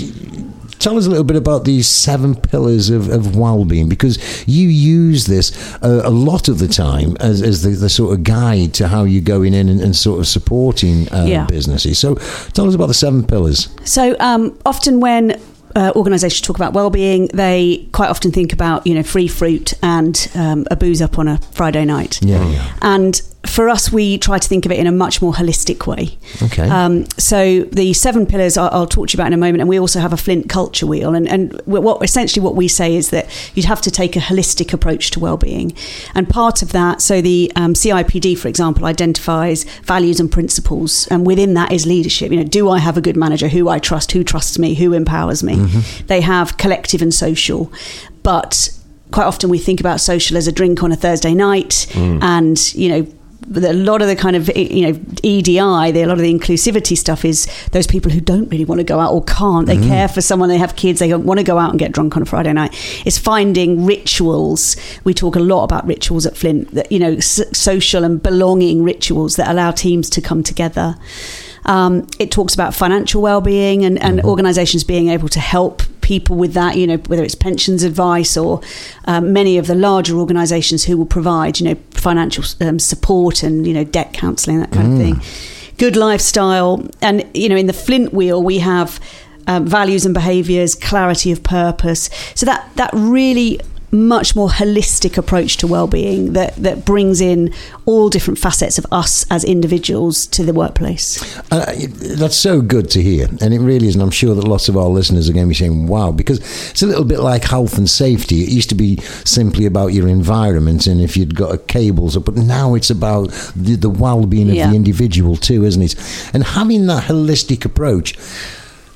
tell 0.83 0.99
us 0.99 1.07
a 1.07 1.09
little 1.09 1.25
bit 1.25 1.37
about 1.37 1.65
these 1.65 1.87
seven 1.89 2.35
pillars 2.35 2.91
of, 2.91 3.09
of 3.09 3.37
well-being 3.37 3.89
because 3.89 4.19
you 4.47 4.69
use 4.69 5.27
this 5.27 5.75
uh, 5.83 6.03
a 6.05 6.11
lot 6.11 6.49
of 6.49 6.59
the 6.59 6.69
time 6.69 7.17
as, 7.21 7.41
as 7.43 7.63
the, 7.63 7.71
the 7.71 7.89
sort 7.89 8.13
of 8.13 8.25
guide 8.25 8.75
to 8.75 8.89
how 8.89 9.05
you're 9.05 9.23
going 9.23 9.55
in 9.55 9.69
and, 9.69 9.81
and 9.81 9.95
sort 9.97 10.19
of 10.21 10.27
supporting 10.27 11.11
uh, 11.13 11.25
Yeah. 11.27 11.47
businesses. 11.47 11.99
So, 11.99 12.17
tell 12.53 12.67
us 12.69 12.75
about 12.75 12.89
the 12.89 12.95
seven 12.95 13.25
pillars. 13.27 13.69
So 13.85 14.17
um, 14.21 14.59
often 14.67 15.01
when 15.01 15.41
uh, 15.75 15.93
organisations 15.97 16.41
talk 16.47 16.57
about 16.57 16.73
well-being, 16.75 17.29
they 17.33 17.89
quite 17.93 18.11
often 18.11 18.31
think 18.33 18.53
about 18.53 18.87
you 18.87 18.95
know 18.95 19.03
free 19.03 19.29
fruit 19.29 19.73
and 19.83 20.29
um, 20.35 20.67
a 20.71 20.77
booze 20.77 21.01
up 21.01 21.19
on 21.19 21.29
a 21.29 21.39
Friday 21.53 21.85
night. 21.85 22.21
Yeah, 22.23 22.47
yeah. 22.51 22.75
And 22.83 23.23
for 23.45 23.69
us, 23.69 23.91
we 23.91 24.19
try 24.19 24.39
to 24.39 24.49
think 24.49 24.65
of 24.65 24.73
it 24.73 24.79
in 24.79 24.87
a 24.87 24.93
much 24.93 25.21
more 25.21 25.33
holistic 25.33 25.87
way. 25.87 26.17
Okay. 26.43 26.69
Um, 26.69 27.07
so 27.19 27.63
the 27.65 27.93
seven 27.93 28.25
pillars 28.25 28.57
I'll, 28.57 28.71
I'll 28.73 28.87
talk 28.87 29.09
to 29.09 29.13
you 29.13 29.21
about 29.21 29.27
in 29.27 29.33
a 29.33 29.37
moment, 29.39 29.61
and 29.61 29.69
we 29.69 29.81
also 29.81 29.99
have 30.01 30.13
a 30.13 30.17
Flint 30.17 30.49
culture 30.49 30.87
wheel. 30.87 31.15
And, 31.15 31.29
and 31.29 31.61
what 31.65 32.03
essentially 32.03 32.43
what 32.43 32.55
we 32.55 32.69
say 32.69 32.95
is 32.95 33.11
that 33.11 33.29
you'd 33.55 33.67
have 33.67 33.81
to 33.83 33.91
take 33.91 34.15
a 34.15 34.21
holistic 34.21 34.73
approach 34.73 35.11
to 35.13 35.21
well-being, 35.21 35.75
and 36.15 36.29
part 36.29 36.63
of 36.63 36.73
that. 36.73 37.01
So 37.01 37.21
the 37.21 37.51
um, 37.57 37.75
CIPD, 37.75 38.39
for 38.39 38.49
example, 38.49 38.87
identifies 38.87 39.65
values 39.83 40.21
and 40.21 40.31
principles, 40.31 41.09
and 41.09 41.27
within 41.27 41.55
that 41.55 41.73
is 41.73 41.85
leadership. 41.85 42.31
You 42.31 42.39
know, 42.39 42.45
do 42.45 42.71
I 42.71 42.79
have 42.79 42.97
a 42.97 43.01
good 43.01 43.17
manager? 43.17 43.49
Who 43.49 43.69
I 43.69 43.81
trust? 43.81 44.13
Who 44.13 44.23
trusts 44.23 44.59
me? 44.59 44.75
Who 44.75 44.93
empowers 44.93 45.43
me? 45.43 45.57
They 46.07 46.21
have 46.21 46.57
collective 46.59 47.03
and 47.03 47.13
social, 47.13 47.73
but 48.23 48.71
quite 49.11 49.27
often 49.27 49.51
we 49.51 49.59
think 49.59 49.81
about 49.81 50.01
social 50.01 50.37
as 50.37 50.47
a 50.47 50.53
drink 50.53 50.83
on 50.83 50.93
a 50.93 50.97
Thursday 50.97 51.35
night, 51.35 51.87
and 51.97 52.75
you 52.75 52.89
know 52.89 53.07
a 53.57 53.73
lot 53.73 54.03
of 54.03 54.09
the 54.09 54.17
kind 54.17 54.37
of 54.37 54.49
you 54.57 54.87
know 54.93 55.01
EDI, 55.23 55.93
the, 55.93 56.03
a 56.03 56.07
lot 56.07 56.13
of 56.13 56.19
the 56.21 56.33
inclusivity 56.33 56.97
stuff 56.97 57.25
is 57.25 57.47
those 57.73 57.87
people 57.87 58.11
who 58.11 58.21
don't 58.21 58.49
really 58.49 58.65
want 58.65 58.79
to 58.81 58.85
go 58.85 59.01
out 59.01 59.13
or 59.13 59.23
can't. 59.25 59.67
They 59.67 59.77
care 59.79 60.09
for 60.09 60.21
someone. 60.21 60.49
They 60.49 60.59
have 60.59 60.77
kids. 60.77 61.01
They 61.01 61.09
don't 61.09 61.25
want 61.25 61.39
to 61.39 61.45
go 61.45 61.59
out 61.59 61.71
and 61.71 61.79
get 61.79 61.93
drunk 61.93 62.17
on 62.17 62.23
a 62.23 62.27
Friday 62.27 62.53
night. 62.53 62.73
It's 63.07 63.19
finding 63.19 63.85
rituals. 63.85 64.77
We 65.05 65.15
talk 65.15 65.37
a 65.37 65.41
lot 65.41 65.65
about 65.65 65.87
rituals 65.87 66.27
at 66.27 66.37
Flint. 66.37 66.73
That 66.75 66.91
you 66.91 66.99
know, 66.99 67.13
s- 67.15 67.43
social 67.57 68.05
and 68.05 68.23
belonging 68.23 68.83
rituals 68.83 69.37
that 69.37 69.49
allow 69.51 69.71
teams 69.71 70.09
to 70.11 70.21
come 70.21 70.43
together. 70.43 70.97
Um, 71.65 72.07
it 72.19 72.31
talks 72.33 72.55
about 72.55 72.75
financial 72.75 73.23
well-being 73.23 73.85
and, 73.85 74.03
and 74.03 74.21
organisations 74.23 74.83
being 74.83 75.09
able 75.11 75.29
to 75.29 75.39
help 75.39 75.83
people 76.13 76.37
with 76.37 76.53
that. 76.53 76.77
You 76.77 76.87
know, 76.87 76.97
whether 77.11 77.25
it's 77.25 77.35
pensions 77.35 77.83
advice 77.83 78.37
or 78.37 78.61
um, 79.07 79.33
many 79.33 79.57
of 79.57 79.67
the 79.67 79.75
larger 79.75 80.17
organisations 80.19 80.85
who 80.85 80.99
will 80.99 81.07
provide 81.07 81.59
you 81.59 81.67
know 81.69 81.77
financial 81.91 82.45
um, 82.61 82.79
support 82.79 83.43
and 83.43 83.67
you 83.67 83.73
know 83.73 83.85
debt 83.85 84.13
counselling 84.13 84.59
that 84.61 84.73
kind 84.73 84.93
of 84.93 84.99
thing. 84.99 85.17
Good 85.79 85.97
lifestyle, 85.97 86.87
and 87.01 87.25
you 87.35 87.49
know, 87.49 87.57
in 87.57 87.67
the 87.67 87.79
Flint 87.85 88.13
Wheel 88.13 88.43
we 88.43 88.59
have. 88.59 89.01
Um, 89.49 89.67
values 89.67 90.05
and 90.05 90.15
behaviours, 90.15 90.77
clarity 90.77 91.33
of 91.33 91.43
purpose. 91.43 92.09
So 92.37 92.47
that 92.47 92.71
that 92.77 92.91
really 92.93 93.59
much 93.93 94.35
more 94.35 94.49
holistic 94.49 95.19
approach 95.19 95.59
to 95.59 95.67
well-being 95.67 96.33
that 96.33 96.57
that 96.57 96.85
brings 96.85 97.21
in 97.21 97.53
all 97.85 98.09
different 98.09 98.39
facets 98.39 98.79
of 98.79 98.87
us 98.91 99.27
as 99.31 99.45
individuals 99.45 100.27
to 100.27 100.43
the 100.43 100.53
workplace. 100.55 101.23
Uh, 101.53 101.75
that's 102.17 102.37
so 102.37 102.63
good 102.63 102.89
to 102.91 103.03
hear, 103.03 103.27
and 103.43 103.53
it 103.53 103.61
really 103.61 103.87
is. 103.89 103.95
And 103.95 104.03
I'm 104.03 104.11
sure 104.11 104.35
that 104.35 104.45
lots 104.49 104.69
of 104.69 104.77
our 104.77 104.89
listeners 104.89 105.29
are 105.29 105.33
going 105.35 105.45
to 105.45 105.49
be 105.49 105.55
saying, 105.55 105.87
"Wow," 105.89 106.11
because 106.13 106.39
it's 106.71 106.83
a 106.83 106.87
little 106.87 107.05
bit 107.05 107.21
like 107.21 107.45
health 107.45 107.77
and 107.77 107.89
safety. 107.89 108.43
It 108.43 108.49
used 108.49 108.71
to 108.71 108.75
be 108.75 108.97
simply 109.25 109.67
about 109.67 109.89
your 109.89 110.09
environment 110.09 110.87
and 110.87 111.01
if 111.01 111.17
you'd 111.17 111.35
got 111.35 111.55
a 111.55 111.59
cables 111.59 112.17
but 112.17 112.35
now 112.37 112.75
it's 112.75 112.91
about 112.91 113.29
the, 113.55 113.77
the 113.77 113.91
well-being 113.91 114.49
of 114.49 114.55
Yeah. 114.57 114.71
the 114.71 114.77
individual 114.77 115.37
too, 115.37 115.65
isn't 115.65 115.83
it? 115.83 115.95
And 116.33 116.43
having 116.45 116.87
that 116.87 117.05
holistic 117.05 117.65
approach, 117.65 118.15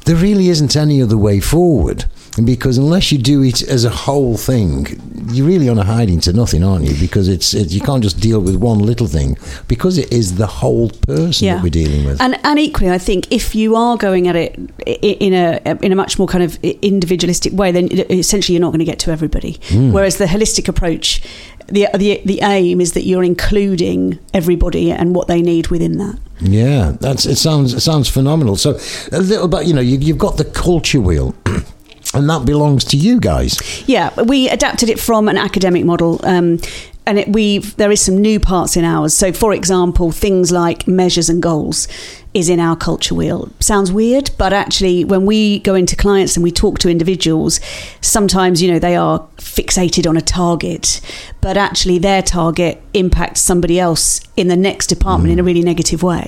there 0.06 0.16
really 0.16 0.48
isn't 0.48 0.74
any 0.76 1.02
other 1.02 1.18
way 1.18 1.40
forward. 1.40 2.06
Because 2.44 2.76
unless 2.76 3.12
you 3.12 3.18
do 3.18 3.42
it 3.42 3.62
as 3.62 3.86
a 3.86 3.90
whole 3.90 4.36
thing, 4.36 4.86
you're 5.32 5.46
really 5.46 5.70
on 5.70 5.78
a 5.78 5.84
hiding 5.84 6.20
to 6.20 6.34
nothing, 6.34 6.62
aren't 6.62 6.84
you? 6.84 6.94
Because 7.00 7.28
it's, 7.28 7.54
it's 7.54 7.72
you 7.72 7.80
can't 7.80 8.02
just 8.02 8.20
deal 8.20 8.40
with 8.40 8.56
one 8.56 8.80
little 8.80 9.06
thing 9.06 9.38
because 9.68 9.96
it 9.96 10.12
is 10.12 10.36
the 10.36 10.46
whole 10.46 10.90
person 10.90 11.48
that 11.48 11.62
we're 11.62 11.70
dealing 11.70 12.04
with. 12.04 12.20
And 12.20 12.38
and 12.44 12.58
equally, 12.58 12.90
I 12.90 12.98
think 12.98 13.32
if 13.32 13.54
you 13.54 13.74
are 13.74 13.96
going 13.96 14.28
at 14.28 14.36
it 14.36 14.54
in 14.86 15.32
a 15.32 15.78
in 15.80 15.92
a 15.92 15.96
much 15.96 16.18
more 16.18 16.28
kind 16.28 16.44
of 16.44 16.62
individualistic 16.62 17.54
way, 17.54 17.72
then 17.72 17.88
essentially 18.10 18.54
you're 18.54 18.60
not 18.60 18.70
going 18.70 18.80
to 18.80 18.84
get 18.84 18.98
to 19.00 19.10
everybody. 19.10 19.58
Hmm. 19.68 19.92
Whereas 19.92 20.18
the 20.18 20.26
holistic 20.26 20.68
approach, 20.68 21.22
the 21.68 21.88
the 21.96 22.20
the 22.24 22.40
aim 22.42 22.80
is 22.80 22.92
that 22.92 23.04
you're 23.04 23.24
including 23.24 24.18
everybody 24.32 24.92
and 24.92 25.14
what 25.14 25.28
they 25.28 25.42
need 25.42 25.68
within 25.68 25.98
that. 25.98 26.18
Yeah, 26.40 26.96
that's 27.00 27.26
it. 27.26 27.36
Sounds 27.36 27.74
it 27.74 27.80
sounds 27.80 28.08
phenomenal. 28.08 28.56
So 28.56 28.78
a 29.12 29.20
little 29.20 29.48
bit, 29.48 29.66
you 29.66 29.74
know, 29.74 29.80
you, 29.80 29.98
you've 29.98 30.18
got 30.18 30.36
the 30.36 30.44
culture 30.44 31.00
wheel, 31.00 31.34
and 32.14 32.28
that 32.28 32.44
belongs 32.44 32.84
to 32.84 32.96
you 32.96 33.20
guys. 33.20 33.84
Yeah, 33.88 34.10
we 34.22 34.48
adapted 34.48 34.88
it 34.88 35.00
from 35.00 35.28
an 35.28 35.38
academic 35.38 35.84
model. 35.84 36.20
Um, 36.24 36.60
and 37.06 37.20
it, 37.20 37.28
we 37.28 37.58
there 37.58 37.90
is 37.92 38.00
some 38.00 38.18
new 38.18 38.40
parts 38.40 38.76
in 38.76 38.84
ours. 38.84 39.14
So, 39.14 39.32
for 39.32 39.52
example, 39.52 40.10
things 40.12 40.50
like 40.50 40.86
measures 40.88 41.28
and 41.28 41.40
goals 41.42 41.88
is 42.36 42.50
in 42.50 42.60
our 42.60 42.76
culture 42.76 43.14
wheel. 43.14 43.48
Sounds 43.60 43.90
weird, 43.90 44.30
but 44.36 44.52
actually, 44.52 45.04
when 45.04 45.24
we 45.24 45.60
go 45.60 45.74
into 45.74 45.96
clients 45.96 46.36
and 46.36 46.44
we 46.44 46.50
talk 46.50 46.78
to 46.80 46.90
individuals, 46.90 47.60
sometimes 48.02 48.60
you 48.60 48.70
know 48.70 48.78
they 48.78 48.94
are 48.94 49.26
fixated 49.38 50.06
on 50.06 50.18
a 50.18 50.20
target, 50.20 51.00
but 51.40 51.56
actually 51.56 51.98
their 51.98 52.20
target 52.20 52.82
impacts 52.92 53.40
somebody 53.40 53.80
else 53.80 54.20
in 54.36 54.48
the 54.48 54.56
next 54.56 54.88
department 54.88 55.32
in 55.32 55.38
a 55.38 55.42
really 55.42 55.62
negative 55.62 56.02
way. 56.02 56.24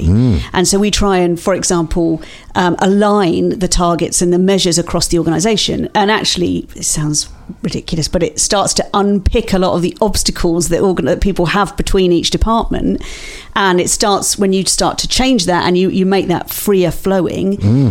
And 0.54 0.66
so 0.66 0.78
we 0.78 0.90
try 0.90 1.18
and, 1.18 1.38
for 1.38 1.52
example, 1.54 2.22
um, 2.54 2.74
align 2.78 3.58
the 3.58 3.68
targets 3.68 4.22
and 4.22 4.32
the 4.32 4.38
measures 4.38 4.78
across 4.78 5.08
the 5.08 5.18
organisation. 5.18 5.90
And 5.94 6.10
actually, 6.10 6.68
it 6.74 6.84
sounds 6.84 7.28
ridiculous, 7.62 8.08
but 8.08 8.22
it 8.22 8.40
starts 8.40 8.74
to 8.74 8.86
unpick 8.94 9.52
a 9.52 9.58
lot 9.58 9.74
of 9.74 9.82
the 9.82 9.96
obstacles 10.00 10.68
that, 10.68 10.80
organ- 10.80 11.06
that 11.06 11.20
people 11.20 11.46
have 11.46 11.76
between 11.76 12.12
each 12.12 12.30
department. 12.30 13.02
And 13.54 13.80
it 13.80 13.90
starts 13.90 14.38
when 14.38 14.52
you 14.52 14.64
start 14.64 14.98
to 14.98 15.08
change 15.08 15.46
that 15.46 15.66
and 15.66 15.76
you, 15.76 15.90
you 15.90 16.06
make 16.06 16.28
that 16.28 16.50
freer 16.50 16.90
flowing, 16.90 17.60
hmm. 17.60 17.90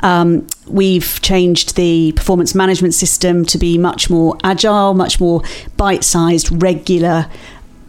um, 0.00 0.46
we've 0.66 1.20
changed 1.22 1.76
the 1.76 2.12
performance 2.12 2.54
management 2.54 2.94
system 2.94 3.44
to 3.46 3.58
be 3.58 3.76
much 3.78 4.08
more 4.08 4.36
agile 4.44 4.94
much 4.94 5.20
more 5.20 5.42
bite-sized 5.76 6.62
regular 6.62 7.28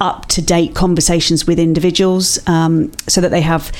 up 0.01 0.25
to 0.27 0.41
date 0.41 0.75
conversations 0.75 1.47
with 1.47 1.59
individuals 1.59 2.45
um, 2.49 2.91
so 3.07 3.21
that 3.21 3.29
they 3.29 3.41
have 3.41 3.71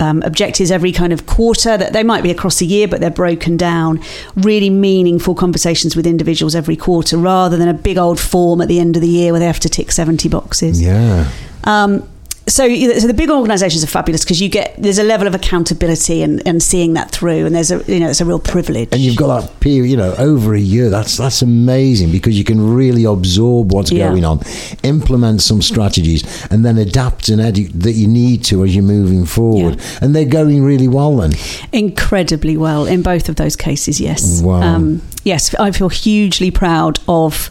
um, 0.00 0.22
objectives 0.22 0.70
every 0.70 0.92
kind 0.92 1.12
of 1.12 1.26
quarter 1.26 1.76
that 1.76 1.92
they 1.92 2.02
might 2.02 2.22
be 2.22 2.30
across 2.30 2.60
a 2.60 2.64
year, 2.64 2.88
but 2.88 3.00
they're 3.00 3.10
broken 3.10 3.56
down. 3.56 4.00
Really 4.36 4.70
meaningful 4.70 5.34
conversations 5.34 5.96
with 5.96 6.06
individuals 6.06 6.54
every 6.54 6.76
quarter 6.76 7.16
rather 7.16 7.56
than 7.56 7.68
a 7.68 7.74
big 7.74 7.98
old 7.98 8.20
form 8.20 8.60
at 8.60 8.68
the 8.68 8.80
end 8.80 8.96
of 8.96 9.02
the 9.02 9.08
year 9.08 9.32
where 9.32 9.40
they 9.40 9.46
have 9.46 9.60
to 9.60 9.68
tick 9.68 9.92
70 9.92 10.28
boxes. 10.28 10.80
Yeah. 10.80 11.30
Um, 11.64 12.08
so, 12.48 12.68
so 12.98 13.06
the 13.08 13.14
big 13.14 13.28
organisations 13.28 13.82
are 13.82 13.88
fabulous 13.88 14.22
because 14.24 14.40
you 14.40 14.48
get 14.48 14.74
there's 14.80 14.98
a 14.98 15.02
level 15.02 15.26
of 15.26 15.34
accountability 15.34 16.22
and, 16.22 16.40
and 16.46 16.62
seeing 16.62 16.92
that 16.94 17.10
through, 17.10 17.44
and 17.44 17.54
there's 17.54 17.70
a 17.72 17.82
you 17.92 17.98
know 17.98 18.08
it's 18.08 18.20
a 18.20 18.24
real 18.24 18.38
privilege. 18.38 18.88
And 18.92 19.00
you've 19.00 19.16
got 19.16 19.40
that 19.40 19.60
period, 19.60 19.90
you 19.90 19.96
know, 19.96 20.14
over 20.16 20.54
a 20.54 20.60
year. 20.60 20.88
That's 20.88 21.16
that's 21.16 21.42
amazing 21.42 22.12
because 22.12 22.38
you 22.38 22.44
can 22.44 22.74
really 22.74 23.04
absorb 23.04 23.72
what's 23.72 23.90
Yeah. 23.90 24.08
going 24.08 24.24
on, 24.24 24.40
implement 24.84 25.42
some 25.42 25.60
strategies, 25.60 26.22
and 26.50 26.64
then 26.64 26.78
adapt 26.78 27.28
and 27.28 27.40
edu- 27.40 27.72
that 27.82 27.92
you 27.94 28.06
need 28.06 28.44
to 28.44 28.62
as 28.64 28.74
you're 28.74 28.84
moving 28.84 29.26
forward. 29.26 29.80
And 30.00 30.14
they're 30.14 30.24
going 30.24 30.62
really 30.62 30.88
well. 30.88 31.16
Then 31.16 31.32
incredibly 31.72 32.56
well 32.56 32.86
in 32.86 33.02
both 33.02 33.28
of 33.28 33.36
those 33.36 33.56
cases. 33.56 34.00
Yes, 34.00 34.40
Wow. 34.42 34.62
um, 34.62 35.02
yes, 35.24 35.54
I 35.56 35.70
feel 35.72 35.88
hugely 35.88 36.50
proud 36.50 37.00
of 37.08 37.50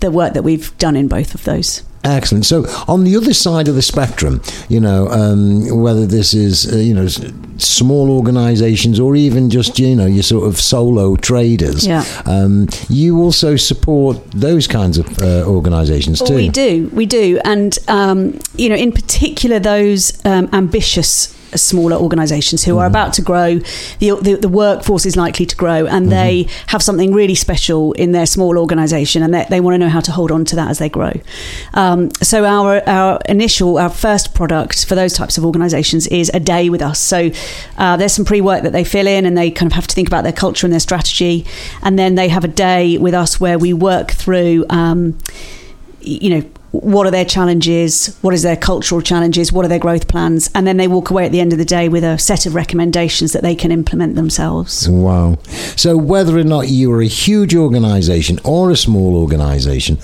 the 0.00 0.10
work 0.10 0.34
that 0.34 0.42
we've 0.44 0.76
done 0.78 0.96
in 0.96 1.08
both 1.08 1.34
of 1.34 1.44
those. 1.44 1.82
Excellent. 2.02 2.46
So, 2.46 2.64
on 2.88 3.04
the 3.04 3.14
other 3.16 3.34
side 3.34 3.68
of 3.68 3.74
the 3.74 3.82
spectrum, 3.82 4.40
you 4.68 4.80
know, 4.80 5.08
um, 5.08 5.68
whether 5.82 6.06
this 6.06 6.32
is, 6.32 6.72
uh, 6.72 6.76
you 6.76 6.94
know, 6.94 7.06
small 7.58 8.10
organisations 8.10 8.98
or 8.98 9.14
even 9.16 9.50
just, 9.50 9.78
you 9.78 9.94
know, 9.94 10.06
your 10.06 10.22
sort 10.22 10.46
of 10.48 10.58
solo 10.58 11.16
traders, 11.16 11.86
Yeah. 11.86 12.04
um, 12.24 12.68
you 12.88 13.18
also 13.20 13.56
support 13.56 14.18
those 14.30 14.66
kinds 14.66 14.96
of 14.96 15.06
uh, 15.20 15.44
organisations 15.46 16.22
too. 16.22 16.36
We 16.36 16.48
do, 16.48 16.90
we 16.94 17.04
do, 17.04 17.38
and 17.44 17.78
um, 17.88 18.38
you 18.56 18.70
know, 18.70 18.76
in 18.76 18.92
particular, 18.92 19.58
those 19.58 20.12
um, 20.24 20.48
ambitious 20.52 21.34
smaller 21.54 21.96
organisations 21.96 22.64
who 22.64 22.78
are 22.78 22.86
about 22.86 23.12
to 23.14 23.22
grow. 23.22 23.58
The, 23.98 24.18
the 24.20 24.38
the 24.40 24.48
workforce 24.48 25.06
is 25.06 25.16
likely 25.16 25.46
to 25.46 25.56
grow, 25.56 25.86
and 25.86 26.10
they 26.10 26.46
have 26.68 26.82
something 26.82 27.12
really 27.12 27.34
special 27.34 27.92
in 27.92 28.12
their 28.12 28.26
small 28.26 28.58
organisation, 28.58 29.22
and 29.22 29.32
they, 29.34 29.46
they 29.48 29.60
want 29.60 29.74
to 29.74 29.78
know 29.78 29.88
how 29.88 30.00
to 30.00 30.12
hold 30.12 30.30
on 30.30 30.44
to 30.46 30.56
that 30.56 30.70
as 30.70 30.78
they 30.78 30.88
grow. 30.88 31.12
Um, 31.74 32.10
so 32.22 32.44
our 32.44 32.82
our 32.88 33.20
initial 33.28 33.78
our 33.78 33.90
first 33.90 34.34
product 34.34 34.86
for 34.86 34.94
those 34.94 35.12
types 35.14 35.38
of 35.38 35.44
organisations 35.44 36.06
is 36.08 36.30
a 36.34 36.40
day 36.40 36.70
with 36.70 36.82
us. 36.82 36.98
So 36.98 37.30
uh, 37.78 37.96
there's 37.96 38.12
some 38.12 38.24
pre 38.24 38.40
work 38.40 38.62
that 38.62 38.72
they 38.72 38.84
fill 38.84 39.06
in, 39.06 39.26
and 39.26 39.36
they 39.36 39.50
kind 39.50 39.70
of 39.70 39.74
have 39.74 39.86
to 39.86 39.94
think 39.94 40.08
about 40.08 40.22
their 40.22 40.32
culture 40.32 40.66
and 40.66 40.72
their 40.72 40.80
strategy, 40.80 41.46
and 41.82 41.98
then 41.98 42.14
they 42.14 42.28
have 42.28 42.44
a 42.44 42.48
day 42.48 42.98
with 42.98 43.14
us 43.14 43.40
where 43.40 43.58
we 43.58 43.72
work 43.72 44.10
through. 44.10 44.64
Um, 44.70 45.18
you 46.02 46.30
know 46.30 46.50
what 46.72 47.06
are 47.06 47.10
their 47.10 47.24
challenges? 47.24 48.16
What 48.20 48.32
is 48.32 48.42
their 48.42 48.56
cultural 48.56 49.00
challenges? 49.00 49.52
What 49.52 49.64
are 49.64 49.68
their 49.68 49.78
growth 49.78 50.08
plans? 50.08 50.50
And 50.54 50.66
then 50.66 50.76
they 50.76 50.88
walk 50.88 51.10
away 51.10 51.26
at 51.26 51.32
the 51.32 51.40
end 51.40 51.52
of 51.52 51.58
the 51.58 51.64
day 51.64 51.88
with 51.88 52.04
a 52.04 52.18
set 52.18 52.46
of 52.46 52.54
recommendations 52.54 53.32
that 53.32 53.42
they 53.42 53.54
can 53.54 53.72
implement 53.72 54.14
themselves. 54.14 54.88
Wow. 54.88 55.38
So, 55.76 55.96
whether 55.96 56.38
or 56.38 56.44
not 56.44 56.68
you 56.68 56.92
are 56.92 57.02
a 57.02 57.06
huge 57.06 57.54
organisation 57.54 58.38
or 58.44 58.70
a 58.70 58.76
small 58.76 59.16
organisation, 59.16 59.98